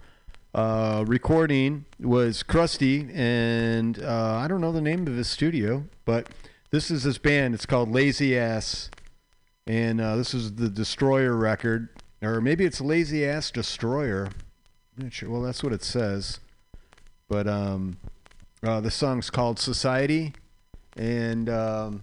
uh, 0.55 1.03
recording 1.05 1.85
was 1.99 2.41
Krusty, 2.41 3.15
and 3.15 4.01
uh, 4.01 4.37
I 4.37 4.47
don't 4.47 4.59
know 4.59 4.71
the 4.71 4.81
name 4.81 5.05
of 5.05 5.13
his 5.13 5.27
studio, 5.27 5.83
but 6.03 6.29
this 6.71 6.89
is 6.89 7.03
his 7.03 7.19
band. 7.19 7.53
It's 7.53 7.67
called 7.67 7.91
Lazy 7.91 8.35
Ass, 8.35 8.89
and 9.67 10.01
uh, 10.01 10.15
this 10.15 10.33
is 10.33 10.55
the 10.55 10.67
Destroyer 10.67 11.35
record, 11.35 11.89
or 12.23 12.41
maybe 12.41 12.65
it's 12.65 12.81
Lazy 12.81 13.23
Ass 13.23 13.51
Destroyer. 13.51 14.29
I'm 14.97 15.03
not 15.03 15.13
sure. 15.13 15.29
Well, 15.29 15.43
that's 15.43 15.61
what 15.61 15.73
it 15.73 15.83
says, 15.83 16.39
but 17.29 17.47
um, 17.47 17.97
uh, 18.63 18.81
the 18.81 18.89
song's 18.89 19.29
called 19.29 19.59
Society, 19.59 20.33
and 20.95 21.47
um, 21.51 22.01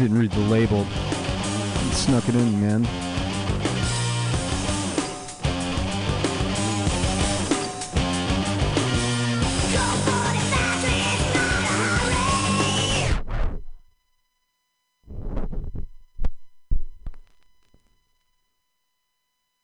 didn't 0.00 0.18
read 0.18 0.30
the 0.30 0.40
label. 0.40 0.86
Snuck 1.92 2.26
it 2.26 2.34
in, 2.34 2.58
man. 2.58 2.86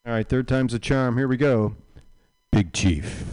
All 0.04 0.12
right, 0.12 0.28
third 0.28 0.46
time's 0.46 0.74
a 0.74 0.78
charm. 0.78 1.16
Here 1.16 1.26
we 1.26 1.38
go. 1.38 1.76
Big 2.52 2.74
Chief. 2.74 3.25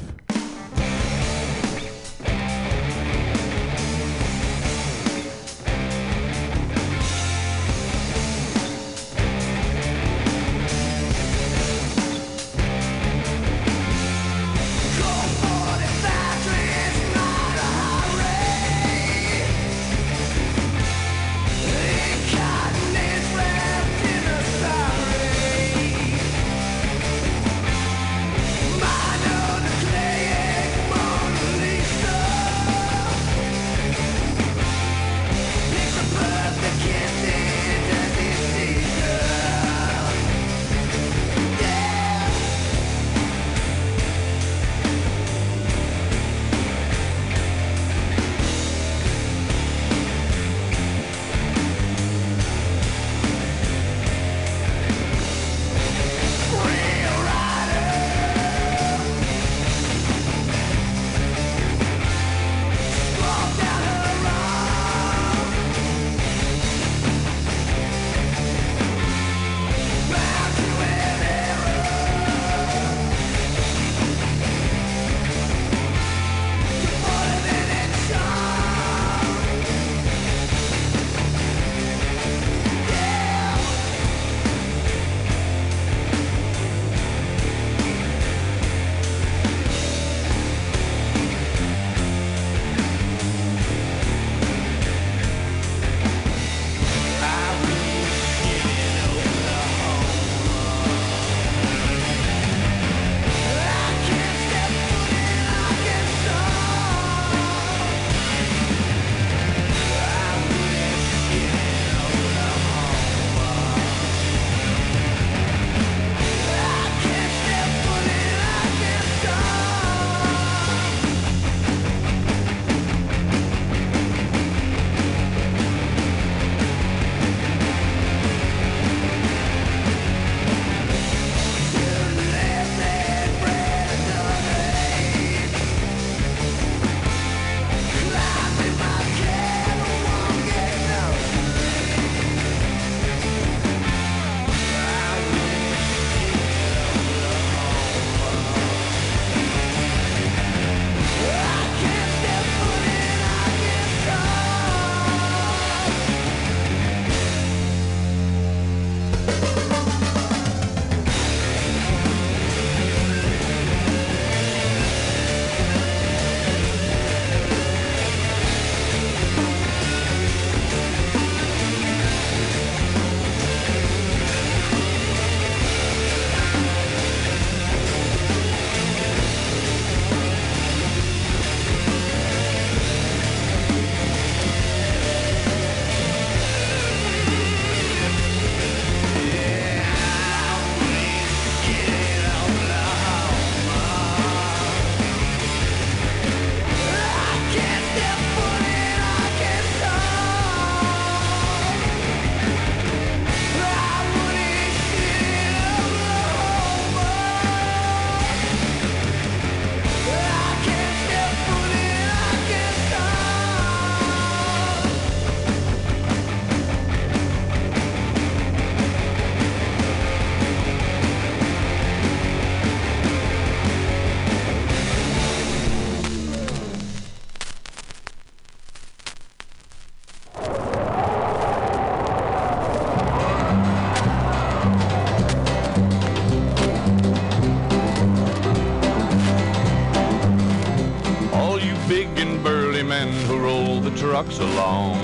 Rocks 244.23 244.39
along. 244.39 244.97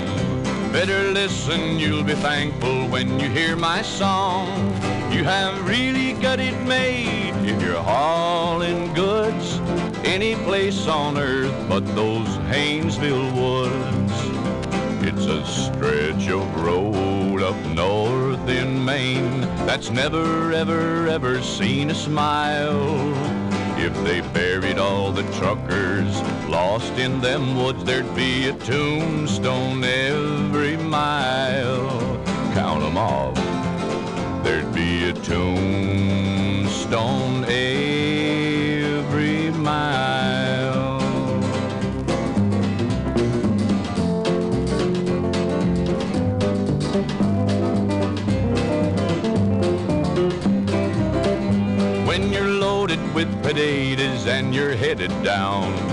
Better 0.71 1.11
listen, 1.11 1.79
you'll 1.79 2.03
be 2.03 2.13
thankful 2.15 2.87
when 2.87 3.19
you 3.19 3.29
hear 3.29 3.55
my 3.55 3.81
song. 3.81 4.47
You 5.11 5.23
have 5.23 5.67
really 5.67 6.13
got 6.13 6.39
it 6.39 6.59
made 6.63 7.33
if 7.47 7.61
you're 7.61 7.81
hauling 7.81 8.93
goods 8.93 9.59
any 10.05 10.35
place 10.35 10.87
on 10.87 11.17
earth 11.17 11.53
but 11.67 11.85
those 11.95 12.27
Haynesville 12.51 13.33
woods. 13.33 14.13
It's 15.01 15.25
a 15.25 15.45
stretch 15.45 16.29
of 16.29 16.63
road 16.63 17.41
up 17.41 17.57
north 17.73 18.47
in 18.47 18.83
Maine 18.83 19.41
that's 19.65 19.89
never, 19.89 20.51
ever, 20.53 21.07
ever 21.07 21.41
seen 21.41 21.89
a 21.89 21.95
smile. 21.95 23.13
If 23.79 23.93
they 24.03 24.21
buried 24.33 24.77
all 24.77 25.11
the 25.11 25.23
truckers 25.39 26.21
lost 26.49 26.97
in 26.97 27.21
them 27.21 27.55
woods, 27.55 27.83
there'd 27.83 28.15
be 28.15 28.47
a 28.47 28.53
tombstone 28.53 29.83
every 29.83 30.77
mile. 30.77 32.17
Count 32.53 32.83
'em 32.83 32.97
off. 32.97 33.35
There'd 34.43 34.73
be 34.73 35.09
a 35.09 35.13
tombstone 35.13 35.85
every 37.45 39.51
mile. 39.51 40.97
When 52.07 52.33
you're 52.33 52.47
loaded 52.47 52.99
with 53.13 53.29
potatoes 53.43 54.25
and 54.25 54.55
you're 54.55 54.75
headed 54.75 55.11
down, 55.23 55.88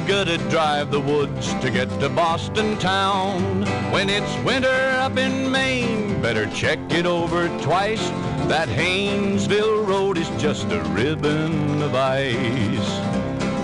you 0.00 0.06
gotta 0.06 0.38
drive 0.48 0.90
the 0.90 1.00
woods 1.00 1.52
to 1.54 1.70
get 1.70 1.88
to 2.00 2.08
Boston 2.08 2.76
town. 2.78 3.62
When 3.92 4.08
it's 4.08 4.44
winter 4.44 4.68
up 4.98 5.16
in 5.16 5.50
Maine, 5.50 6.20
better 6.22 6.46
check 6.50 6.78
it 6.90 7.06
over 7.06 7.48
twice. 7.60 8.08
That 8.48 8.68
Haynesville 8.68 9.86
road 9.86 10.18
is 10.18 10.28
just 10.40 10.70
a 10.70 10.80
ribbon 10.90 11.82
of 11.82 11.94
ice. 11.94 12.34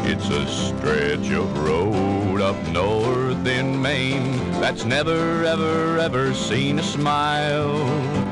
It's 0.08 0.28
a 0.28 0.46
stretch 0.46 1.30
of 1.30 1.58
road 1.58 2.40
up 2.40 2.60
north 2.68 3.46
in 3.46 3.80
Maine 3.80 4.36
that's 4.60 4.84
never, 4.84 5.44
ever, 5.44 5.98
ever 5.98 6.34
seen 6.34 6.78
a 6.78 6.82
smile. 6.82 8.26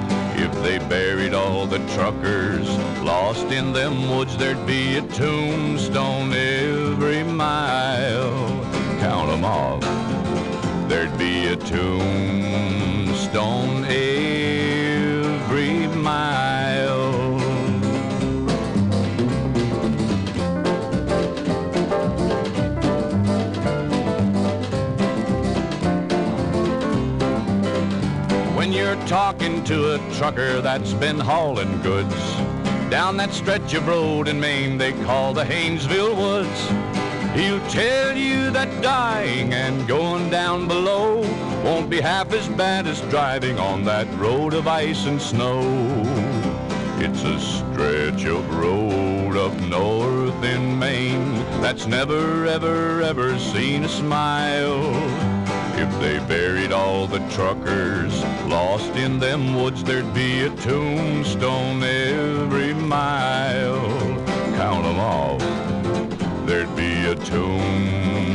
If 0.44 0.52
they 0.62 0.78
buried 0.78 1.32
all 1.32 1.66
the 1.66 1.78
truckers 1.94 2.68
lost 3.02 3.46
in 3.46 3.72
them 3.72 4.10
woods, 4.10 4.36
there'd 4.36 4.66
be 4.66 4.96
a 4.98 5.02
tombstone 5.02 6.34
every 6.34 7.22
mile. 7.22 8.46
Count 9.00 9.30
'em 9.30 9.44
off. 9.44 9.80
There'd 10.86 11.16
be 11.16 11.46
a 11.46 11.56
tombstone 11.56 12.83
talking 29.06 29.62
to 29.64 29.94
a 29.94 30.14
trucker 30.14 30.60
that's 30.60 30.92
been 30.94 31.18
hauling 31.18 31.80
goods 31.82 32.14
down 32.90 33.16
that 33.16 33.32
stretch 33.32 33.74
of 33.74 33.88
road 33.88 34.28
in 34.28 34.38
Maine 34.38 34.78
they 34.78 34.92
call 35.04 35.34
the 35.34 35.42
Haynesville 35.42 36.16
Woods, 36.16 36.68
he'll 37.34 37.66
tell 37.68 38.16
you 38.16 38.50
that 38.50 38.82
dying 38.82 39.52
and 39.52 39.88
going 39.88 40.30
down 40.30 40.68
below 40.68 41.22
won't 41.64 41.90
be 41.90 42.00
half 42.00 42.32
as 42.32 42.46
bad 42.50 42.86
as 42.86 43.00
driving 43.10 43.58
on 43.58 43.84
that 43.84 44.06
road 44.14 44.54
of 44.54 44.68
ice 44.68 45.06
and 45.06 45.20
snow. 45.20 45.60
It's 46.98 47.24
a 47.24 47.40
stretch 47.40 48.26
of 48.26 48.48
road 48.54 49.36
up 49.36 49.58
north 49.62 50.44
in 50.44 50.78
Maine 50.78 51.34
that's 51.60 51.86
never, 51.86 52.46
ever, 52.46 53.02
ever 53.02 53.38
seen 53.38 53.84
a 53.84 53.88
smile. 53.88 54.84
If 55.76 55.90
they 56.00 56.18
buried 56.28 56.70
all 56.70 57.08
the 57.08 57.18
truckers 57.30 58.22
lost 58.54 58.94
in 58.94 59.18
them 59.18 59.42
woods, 59.60 59.82
there'd 59.82 60.14
be 60.14 60.42
a 60.42 60.50
tombstone 60.68 61.82
every 61.82 62.72
mile. 62.72 63.82
Count 64.60 64.84
'em 64.90 65.00
off. 65.00 65.42
There'd 66.46 66.74
be 66.76 66.92
a 67.14 67.16
tombstone 67.32 68.34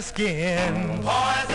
skin. 0.00 1.02
Poison 1.02 1.53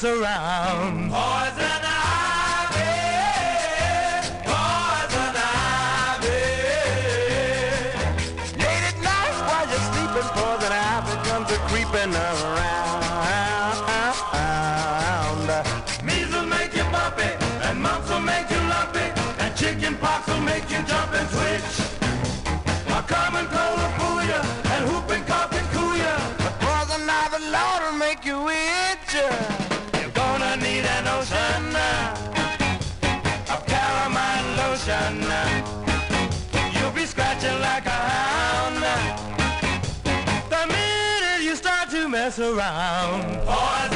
start 0.00 0.16
around. 0.16 1.10
Poison 1.10 1.82
ivy, 1.84 2.94
poison 4.48 5.36
ivy. 6.16 6.40
Late 8.56 8.84
at 8.90 8.98
night 9.04 9.36
while 9.48 9.66
you're 9.68 9.86
sleeping, 9.92 10.28
poison 10.36 10.72
ivy 10.72 11.14
comes 11.28 11.48
a 11.52 11.58
creeping 11.68 12.14
around. 12.14 12.98
Measles 16.04 16.46
make 16.46 16.72
you 16.74 16.84
bumpy, 16.84 17.30
and 17.66 17.76
mumps 17.82 18.08
will 18.08 18.20
make 18.20 18.48
you 18.50 18.60
lumpy, 18.72 19.06
and 19.40 19.54
chicken 19.56 19.96
pox 19.96 20.26
will 20.28 20.40
make 20.40 20.70
you 20.70 20.82
jump 20.84 21.12
and 21.12 21.28
around. 42.40 43.89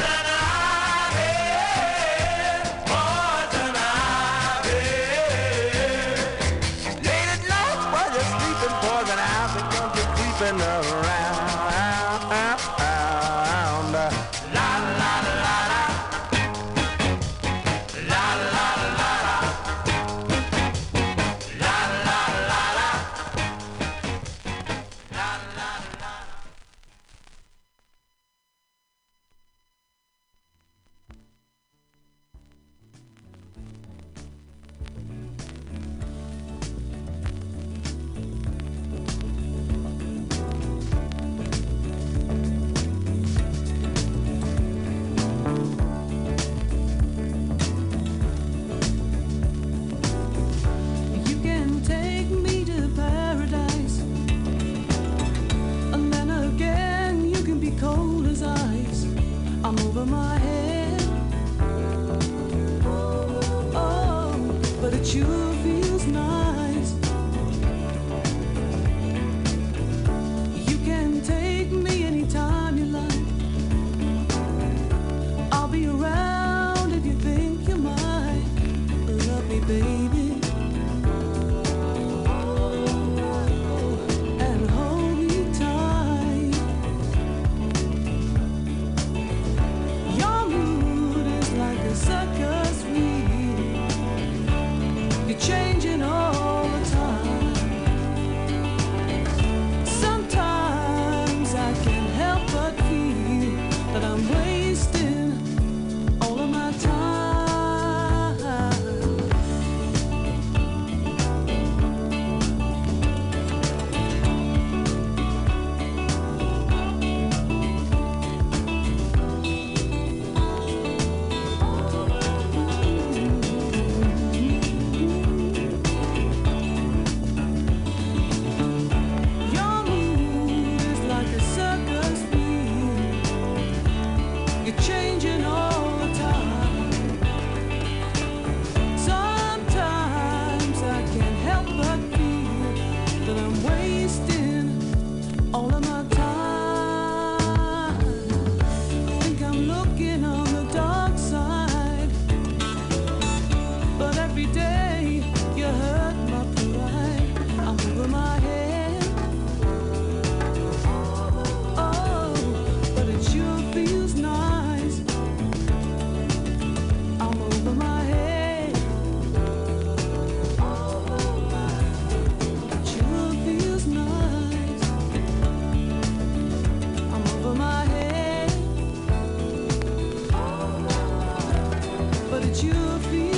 It 183.03 183.34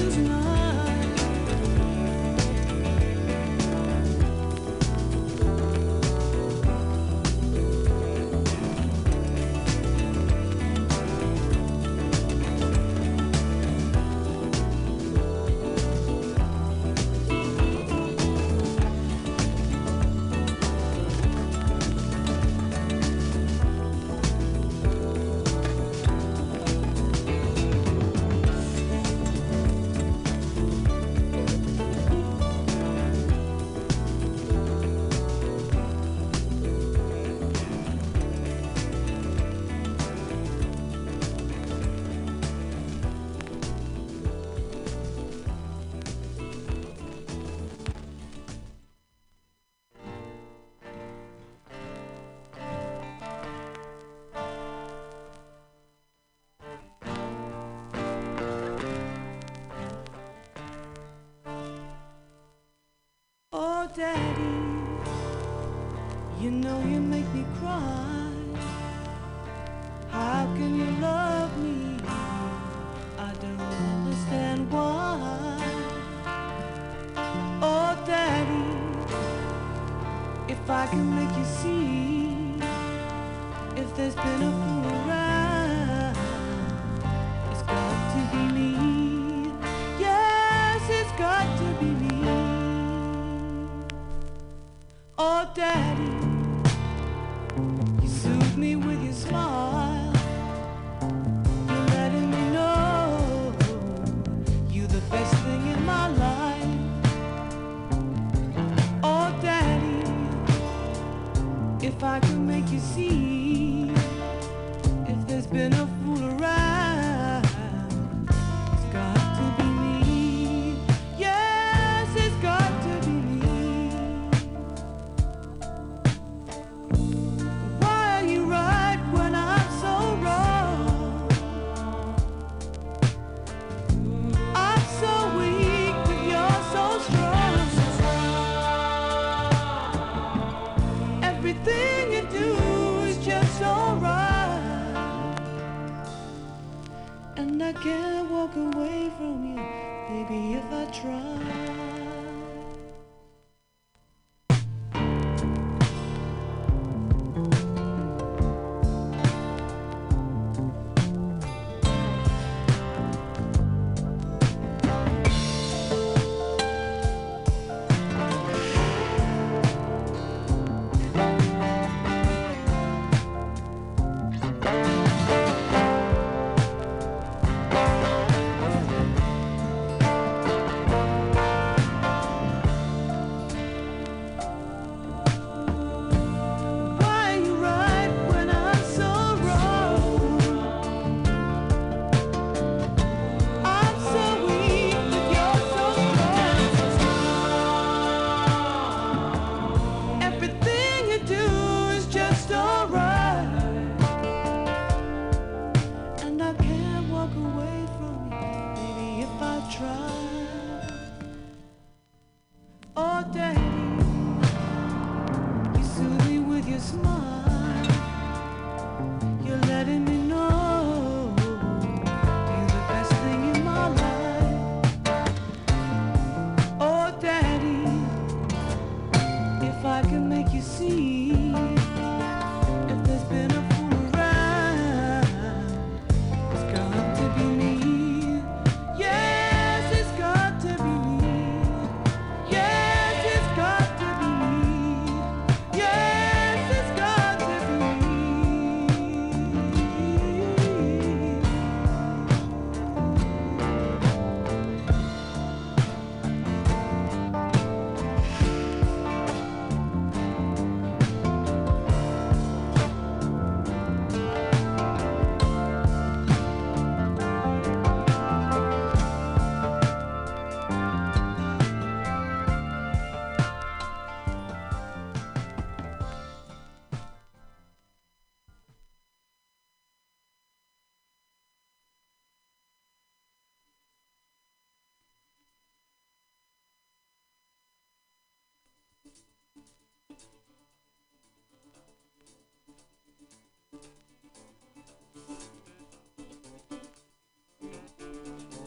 Oh. 298.39 298.66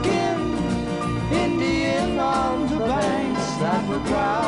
skin 0.00 0.40
Indian 1.32 2.18
on 2.18 2.66
the 2.68 2.78
banks 2.78 3.46
that 3.62 3.88
were 3.88 4.00
proud. 4.10 4.39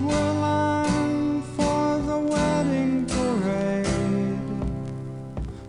lights 0.00 1.46
for 1.56 1.98
the 2.06 2.18
wedding 2.18 3.06
parade. 3.06 4.38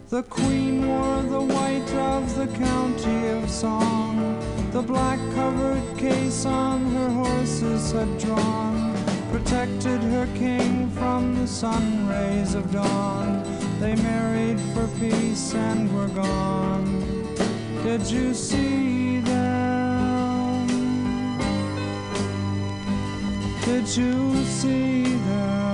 The 0.09 0.23
queen 0.23 0.87
wore 0.87 1.21
the 1.23 1.41
white 1.41 1.91
of 1.93 2.35
the 2.35 2.47
county 2.57 3.27
of 3.29 3.49
song. 3.49 4.39
The 4.71 4.81
black 4.81 5.19
covered 5.33 5.97
case 5.97 6.45
on 6.45 6.85
her 6.91 7.09
horses 7.09 7.91
had 7.91 8.17
drawn 8.17 8.95
protected 9.31 10.01
her 10.01 10.27
king 10.35 10.89
from 10.91 11.35
the 11.35 11.47
sun 11.47 12.07
rays 12.07 12.53
of 12.55 12.71
dawn. 12.71 13.43
They 13.79 13.95
married 13.95 14.59
for 14.73 14.87
peace 14.99 15.53
and 15.53 15.93
were 15.93 16.07
gone. 16.07 16.85
Did 17.83 18.09
you 18.09 18.33
see? 18.33 18.94
Could 23.65 23.97
you 23.97 24.45
see 24.45 25.05
them? 25.05 25.64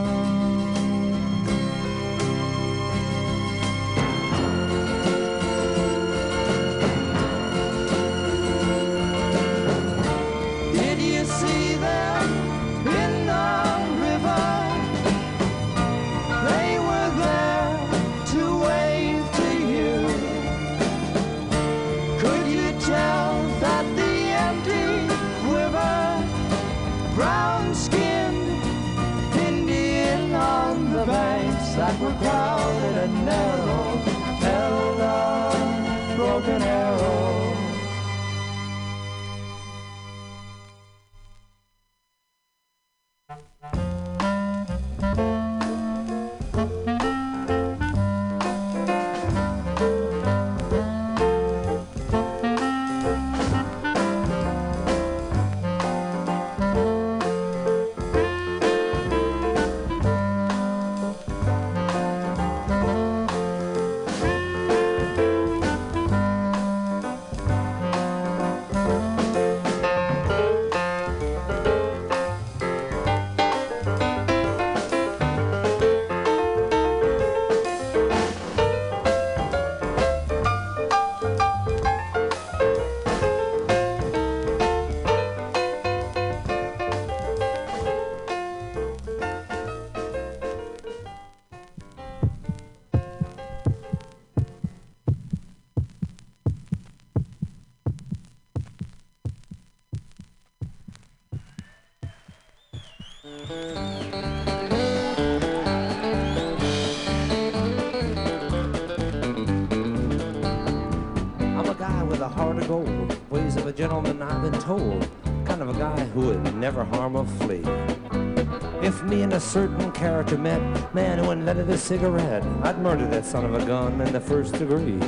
A 121.71 121.77
cigarette, 121.77 122.43
I'd 122.63 122.79
murder 122.79 123.07
that 123.07 123.25
son 123.25 123.45
of 123.45 123.53
a 123.53 123.65
gun 123.65 124.01
in 124.01 124.11
the 124.11 124.19
first 124.19 124.53
degree. 124.53 124.99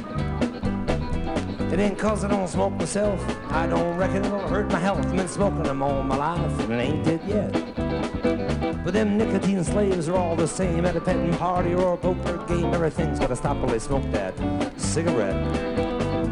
It 1.73 1.79
ain't 1.79 1.97
cause 1.97 2.23
I 2.23 2.29
don't 2.29 2.47
smoke 2.47 2.73
myself, 2.73 3.19
I 3.51 3.67
don't 3.67 3.97
reckon 3.97 4.23
it'll 4.23 4.39
hurt 4.47 4.71
my 4.71 4.79
health. 4.79 4.99
I've 4.99 5.15
Been 5.15 5.27
smoking 5.27 5.63
them 5.63 5.81
all 5.81 6.03
my 6.03 6.15
life 6.15 6.59
and 6.61 6.71
it 6.71 6.75
ain't 6.75 7.03
dead 7.03 7.21
yet. 7.27 8.83
But 8.85 8.93
them 8.93 9.17
nicotine 9.17 9.63
slaves 9.63 10.07
are 10.07 10.15
all 10.15 10.35
the 10.35 10.47
same 10.47 10.85
at 10.85 10.95
a 10.95 11.01
petting 11.01 11.33
party 11.37 11.73
or 11.73 11.95
a 11.95 11.97
poker 11.97 12.37
game. 12.47 12.73
Everything's 12.73 13.19
gotta 13.19 13.35
stop 13.35 13.57
while 13.57 13.67
they 13.67 13.79
smoke 13.79 14.09
that 14.11 14.33
cigarette. 14.79 15.35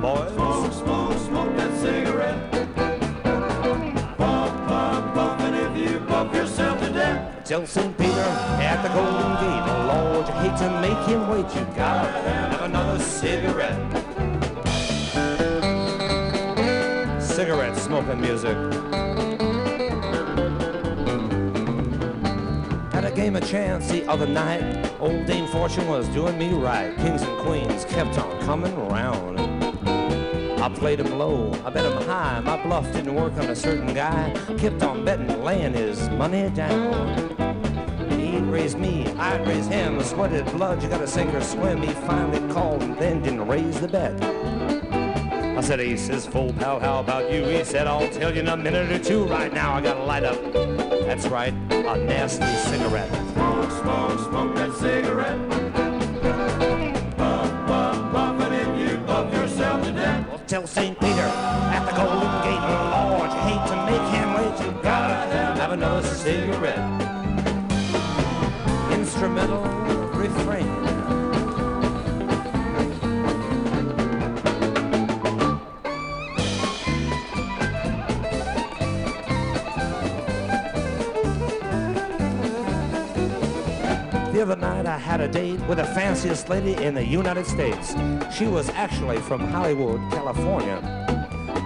Boys, 0.02 0.34
Smoke, 0.34 0.74
smoke, 0.74 1.18
smoke 1.20 1.58
that 1.58 1.78
cigarette. 1.80 2.52
Puff, 4.18 4.68
puff, 4.68 5.14
puff, 5.14 5.42
and 5.42 5.56
if 5.56 5.92
you 5.92 6.00
puff 6.02 6.34
yourself 6.34 6.80
to 6.80 6.94
death, 6.94 7.32
Tell 7.52 7.68
St. 7.68 7.98
Peter 7.98 8.12
at 8.14 8.82
the 8.82 8.88
Golden 8.90 9.21
hate 10.42 10.58
to 10.58 10.82
make 10.82 11.08
him 11.08 11.28
wait. 11.30 11.46
You 11.56 11.66
gotta 11.76 12.10
have 12.10 12.62
another 12.64 13.00
cigarette. 13.00 13.80
Cigarette 17.22 17.78
smoking 17.78 18.20
music. 18.20 18.58
Had 22.92 23.06
a 23.06 23.12
game 23.16 23.36
of 23.36 23.48
chance 23.48 23.90
the 23.90 24.06
other 24.08 24.28
night. 24.28 24.92
Old 25.00 25.26
Dame 25.26 25.48
Fortune 25.48 25.88
was 25.88 26.08
doing 26.10 26.38
me 26.38 26.54
right. 26.54 26.96
Kings 26.98 27.22
and 27.22 27.38
queens 27.40 27.86
kept 27.86 28.18
on 28.18 28.42
coming 28.42 28.74
around. 28.74 29.40
I 30.60 30.70
played 30.70 31.00
him 31.00 31.18
low, 31.18 31.52
I 31.66 31.72
bet 31.72 31.86
him 31.86 32.02
high. 32.04 32.40
My 32.40 32.62
bluff 32.62 32.92
didn't 32.94 33.16
work 33.16 33.34
on 33.34 33.46
a 33.46 33.56
certain 33.56 33.94
guy. 33.94 34.32
Kept 34.58 34.84
on 34.84 35.04
betting, 35.04 35.44
laying 35.44 35.74
his 35.74 36.08
money 36.10 36.50
down. 36.52 37.41
He'd 38.52 38.58
raise 38.58 38.76
me, 38.76 39.08
I'd 39.18 39.48
raise 39.48 39.68
him. 39.68 40.04
Sweated 40.04 40.46
blood, 40.48 40.84
you 40.84 40.90
gotta 40.90 41.08
sink 41.08 41.34
or 41.34 41.40
swim. 41.40 41.82
He 41.82 41.94
finally 41.94 42.54
called 42.54 42.84
and 42.84 42.98
then 42.98 43.22
didn't 43.22 43.48
raise 43.48 43.80
the 43.80 43.88
bet. 43.88 44.22
I 45.58 45.62
said, 45.62 45.80
he 45.80 45.96
says, 45.96 46.28
full, 46.28 46.52
pal, 46.54 46.82
how 46.82 47.00
about 47.00 47.32
you? 47.32 47.46
He 47.46 47.64
said, 47.64 47.88
I'll 47.88 48.10
tell 48.10 48.34
you 48.34 48.42
in 48.42 48.50
a 48.50 48.58
minute 48.58 48.92
or 48.92 49.02
two. 49.02 49.24
Right 49.24 49.54
now, 49.54 49.74
I 49.74 49.82
gotta 49.82 50.04
light 50.04 50.26
up. 50.26 50.38
That's 51.06 51.28
right, 51.28 51.54
a 51.70 51.98
nasty 51.98 52.46
cigarette. 52.70 53.10
smoke, 53.32 53.72
smoke, 53.72 54.20
smoke 54.20 54.56
that 54.56 54.74
cigarette. 54.74 55.40
Tell 60.48 60.68
St. 60.68 61.00
Peter 61.00 61.22
at 61.72 61.86
the 61.86 61.96
Golden 61.96 62.44
Gate, 62.44 62.60
Lord, 62.92 63.32
you 63.32 63.40
hate 63.48 63.66
to 63.70 63.76
make 63.86 64.08
him 64.14 64.34
wait. 64.34 64.66
You 64.66 64.84
gotta 64.84 65.58
have 65.58 65.72
another 65.72 66.06
cigarette. 66.06 67.21
The 84.42 84.54
other 84.54 84.60
night 84.60 84.88
I 84.88 84.98
had 84.98 85.22
a 85.22 85.28
date 85.28 85.60
with 85.68 85.78
the 85.78 85.86
fanciest 85.86 86.50
lady 86.50 86.74
in 86.84 86.96
the 86.96 87.06
United 87.06 87.46
States. 87.46 87.94
She 88.36 88.48
was 88.48 88.70
actually 88.70 89.20
from 89.20 89.42
Hollywood, 89.42 90.00
California. 90.12 90.82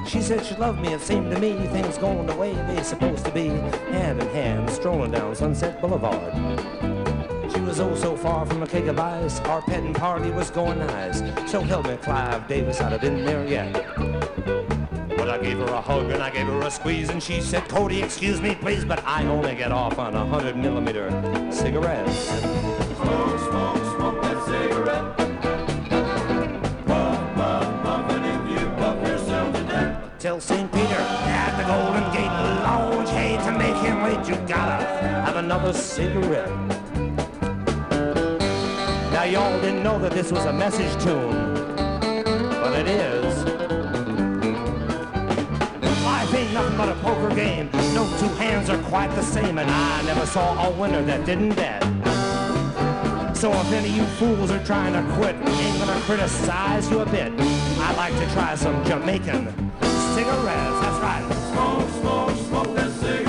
She 0.06 0.22
said 0.22 0.45
she 0.45 0.56
loved 0.56 0.81
me. 0.81 0.91
It 0.91 0.99
seemed 0.99 1.31
to 1.31 1.39
me 1.39 1.53
things 1.68 1.97
going 1.97 2.27
the 2.27 2.35
way 2.35 2.53
they 2.53 2.84
supposed 2.84 3.23
to 3.23 3.31
be, 3.31 3.47
hand 3.47 4.22
in 4.22 4.27
hand, 4.27 4.69
strolling 4.69 5.11
down 5.11 5.34
Sunset 5.38 5.80
Boulevard. 5.80 6.34
She 7.53 7.61
was 7.61 7.80
oh 7.80 7.95
so 7.95 8.18
far 8.18 8.45
from 8.45 8.61
a 8.61 8.68
cake 8.68 8.88
of 8.88 8.99
ice. 8.99 9.39
Our 9.39 9.61
petting 9.61 9.93
party 9.93 10.31
was 10.31 10.52
going 10.52 10.80
nice. 10.80 11.19
So 11.49 11.61
help 11.61 11.88
me, 11.88 11.95
Clive 11.95 12.45
Davis, 12.49 12.81
I'd 12.81 12.91
have 12.91 12.99
been 12.99 13.23
there 13.23 13.47
yet. 13.47 14.74
I 15.30 15.38
gave 15.38 15.57
her 15.57 15.65
a 15.65 15.81
hug 15.81 16.10
and 16.11 16.22
I 16.22 16.30
gave 16.30 16.47
her 16.47 16.61
a 16.61 16.72
squeeze 16.72 17.10
and 17.10 17.22
she 17.22 17.41
said, 17.41 17.68
Cody, 17.68 18.02
excuse 18.02 18.41
me, 18.41 18.56
please, 18.56 18.85
but 18.85 19.03
I 19.06 19.26
only 19.26 19.56
get 19.56 19.72
off 19.72 19.97
on 19.99 20.15
a 20.15 20.26
hundred 20.26 20.56
millimeter 20.57 21.10
cigarettes. 21.52 22.30
smoke, 22.30 23.39
smoke, 23.39 23.77
smoke 23.95 24.22
that 24.22 24.45
cigarette. 24.45 25.18
Puff, 26.85 27.35
puff, 27.35 27.84
puff, 27.84 28.11
and 28.11 28.26
if 28.26 28.61
you 28.61 28.68
puff 28.77 29.07
yourself 29.07 29.56
to 29.56 29.64
death, 29.64 30.19
Tell 30.19 30.39
St. 30.39 30.72
Peter 30.72 30.95
at 30.95 31.57
the 31.57 31.64
Golden 31.64 32.14
Gate, 32.14 32.26
you 32.26 32.56
hate 33.15 33.39
to 33.45 33.52
make 33.52 33.76
him 33.77 34.03
wait, 34.03 34.27
you 34.27 34.35
gotta 34.47 34.84
have 34.85 35.38
another 35.38 35.73
cigarette. 35.73 36.49
Now 39.11 39.23
y'all 39.23 39.61
didn't 39.61 39.84
know 39.84 39.97
that 39.99 40.11
this 40.11 40.31
was 40.31 40.45
a 40.45 40.53
message 40.53 40.91
tune, 41.03 41.53
but 42.61 42.73
it 42.80 42.88
is. 42.88 43.15
But 46.77 46.89
a 46.89 46.95
poker 46.95 47.34
game. 47.34 47.69
No 47.93 48.06
two 48.19 48.27
hands 48.35 48.69
are 48.69 48.81
quite 48.84 49.14
the 49.15 49.23
same, 49.23 49.57
and 49.57 49.69
I 49.69 50.02
never 50.03 50.26
saw 50.26 50.68
a 50.68 50.72
winner 50.72 51.02
that 51.03 51.26
didn't 51.26 51.56
bet. 51.56 51.81
So 53.35 53.52
if 53.52 53.72
any 53.72 53.89
of 53.89 53.95
you 53.95 54.03
fools 54.18 54.52
are 54.52 54.64
trying 54.65 54.93
to 54.93 55.14
quit, 55.15 55.35
ain't 55.35 55.80
gonna 55.80 55.99
criticize 56.02 56.89
you 56.89 56.99
a 56.99 57.06
bit. 57.06 57.31
I'd 57.39 57.95
like 57.97 58.14
to 58.14 58.34
try 58.34 58.56
some 58.56 58.84
Jamaican 58.85 59.47
cigarettes. 60.15 60.80
That's 60.81 60.99
right. 61.02 61.26
smoke, 61.52 61.89
smoke, 62.02 62.47
smoke 62.47 62.76
that 62.76 62.91
cigarette. 62.91 63.24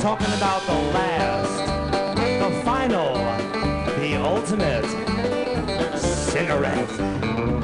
Talking 0.00 0.32
about 0.32 0.62
the 0.62 0.72
last, 0.94 1.66
the 2.16 2.62
final, 2.64 3.12
the 4.00 4.16
ultimate 4.16 4.86
cigarette. 5.98 7.59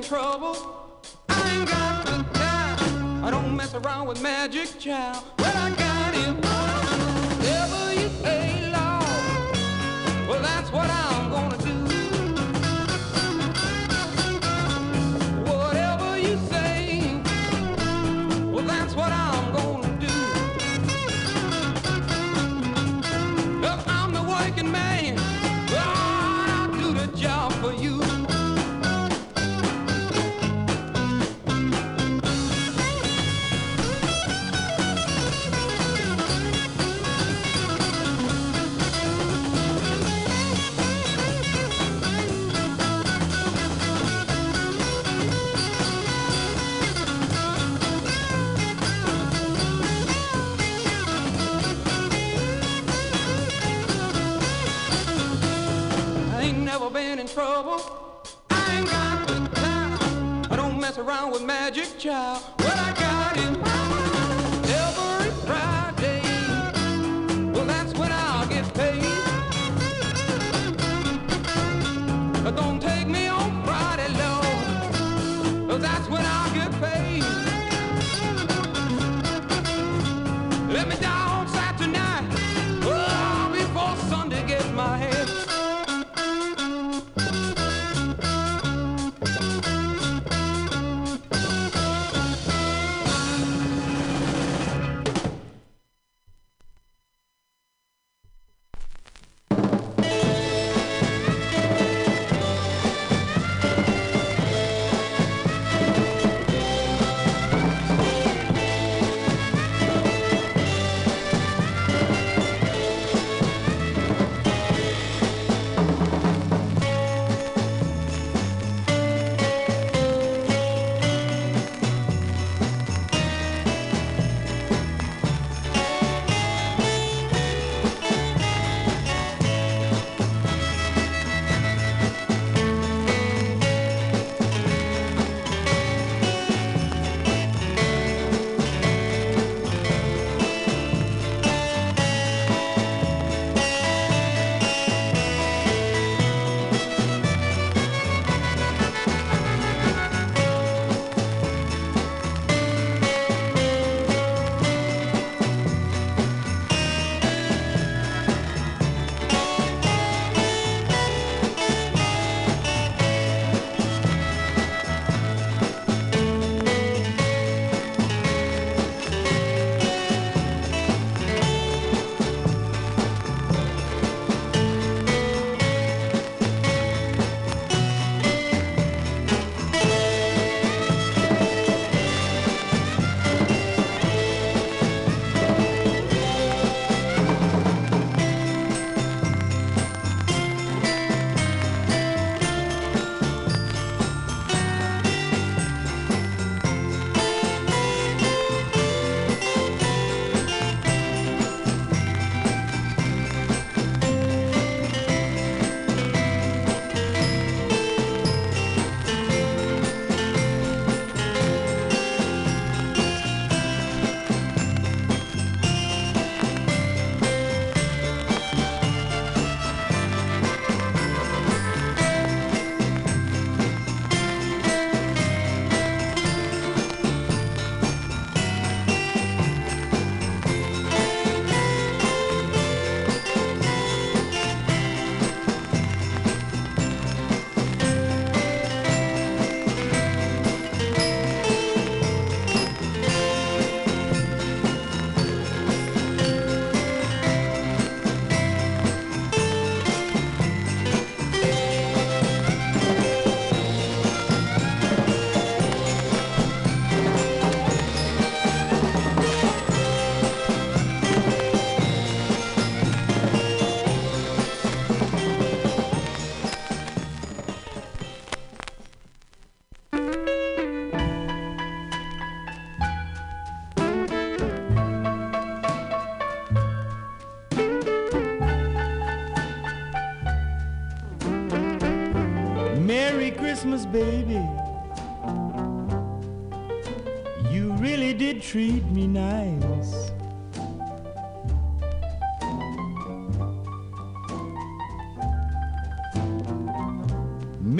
in 0.00 0.06
trouble. 0.08 0.56
I 1.28 1.58
ain't 1.58 1.68
got 1.68 2.06
the 2.06 2.38
time. 2.38 3.24
I 3.24 3.30
don't 3.30 3.54
mess 3.54 3.74
around 3.74 4.08
with 4.08 4.22
magic, 4.22 4.78
child. 4.78 5.29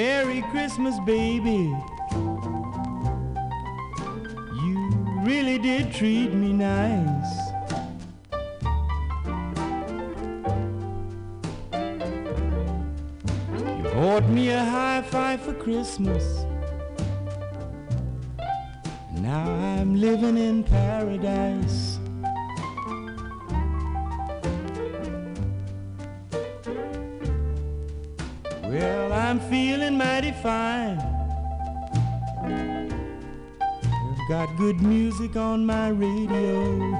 Merry 0.01 0.41
Christmas, 0.51 0.99
baby. 1.01 1.77
You 4.65 4.77
really 5.27 5.59
did 5.59 5.93
treat 5.93 6.33
me 6.33 6.55
nice. 6.55 7.37
You 13.61 13.83
bought 13.93 14.27
me 14.31 14.49
a 14.49 14.65
high 14.65 15.03
five 15.03 15.43
for 15.43 15.53
Christmas. 15.53 16.47
Now 19.19 19.51
I'm 19.51 20.01
living 20.01 20.39
in 20.39 20.65
paradise. 20.65 22.00
Mighty 30.21 30.37
fine. 30.43 30.99
I've 34.13 34.29
got 34.29 34.55
good 34.59 34.83
music 34.83 35.35
on 35.37 35.65
my 35.65 35.89
radio. 35.89 36.91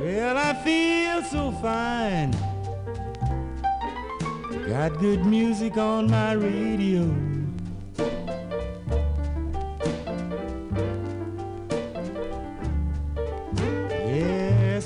Well, 0.00 0.36
I 0.38 0.54
feel 0.64 1.22
so 1.22 1.52
fine. 1.60 2.30
Got 4.66 4.98
good 5.00 5.26
music 5.26 5.76
on 5.76 6.10
my 6.10 6.32
radio. 6.32 7.31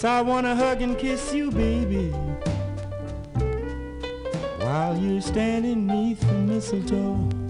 I 0.07 0.23
wanna 0.23 0.55
hug 0.55 0.83
and 0.83 0.97
kiss 0.97 1.35
you, 1.35 1.51
baby. 1.51 2.11
While 4.61 4.97
you're 4.99 5.20
standing 5.20 5.87
neath 5.87 6.20
the 6.20 6.35
mistletoe. 6.35 7.45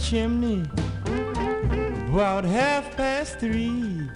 Chimney 0.00 0.64
about 2.08 2.42
half 2.42 2.96
past 2.96 3.38
three 3.38 4.08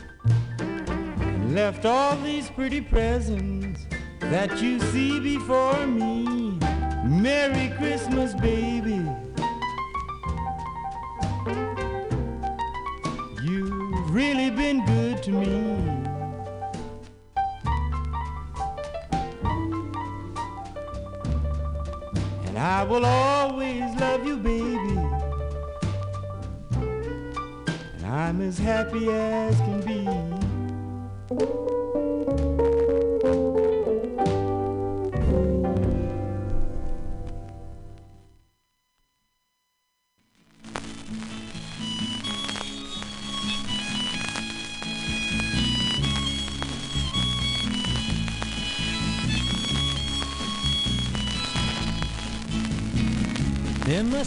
and 0.59 1.55
left 1.55 1.85
all 1.85 2.17
these 2.17 2.49
pretty 2.51 2.81
presents 2.81 3.87
that 4.19 4.63
you 4.63 4.81
see 4.81 5.21
before 5.21 5.87
me. 5.87 6.59
Merry 7.05 7.73
Christmas, 7.77 8.35
baby. 8.35 8.84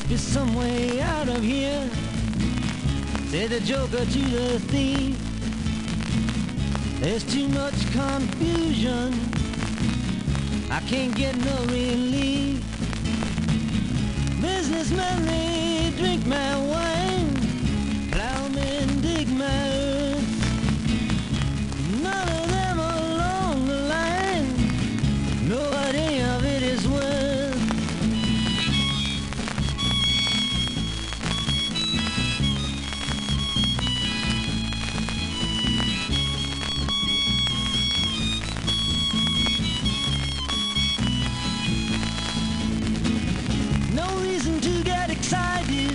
Be 0.09 0.15
some 0.15 0.55
way 0.55 1.01
out 1.01 1.27
of 1.27 1.43
here, 1.43 1.89
said 3.29 3.49
the 3.49 3.59
joker 3.59 4.05
to 4.05 4.19
the 4.19 4.59
thief. 4.71 5.17
There's 7.01 7.25
too 7.25 7.49
much 7.49 7.75
confusion, 7.91 9.13
I 10.71 10.79
can't 10.87 11.13
get 11.13 11.35
no 11.35 11.57
relief. 11.65 12.63
Businessmen, 14.41 15.25
they 15.25 15.46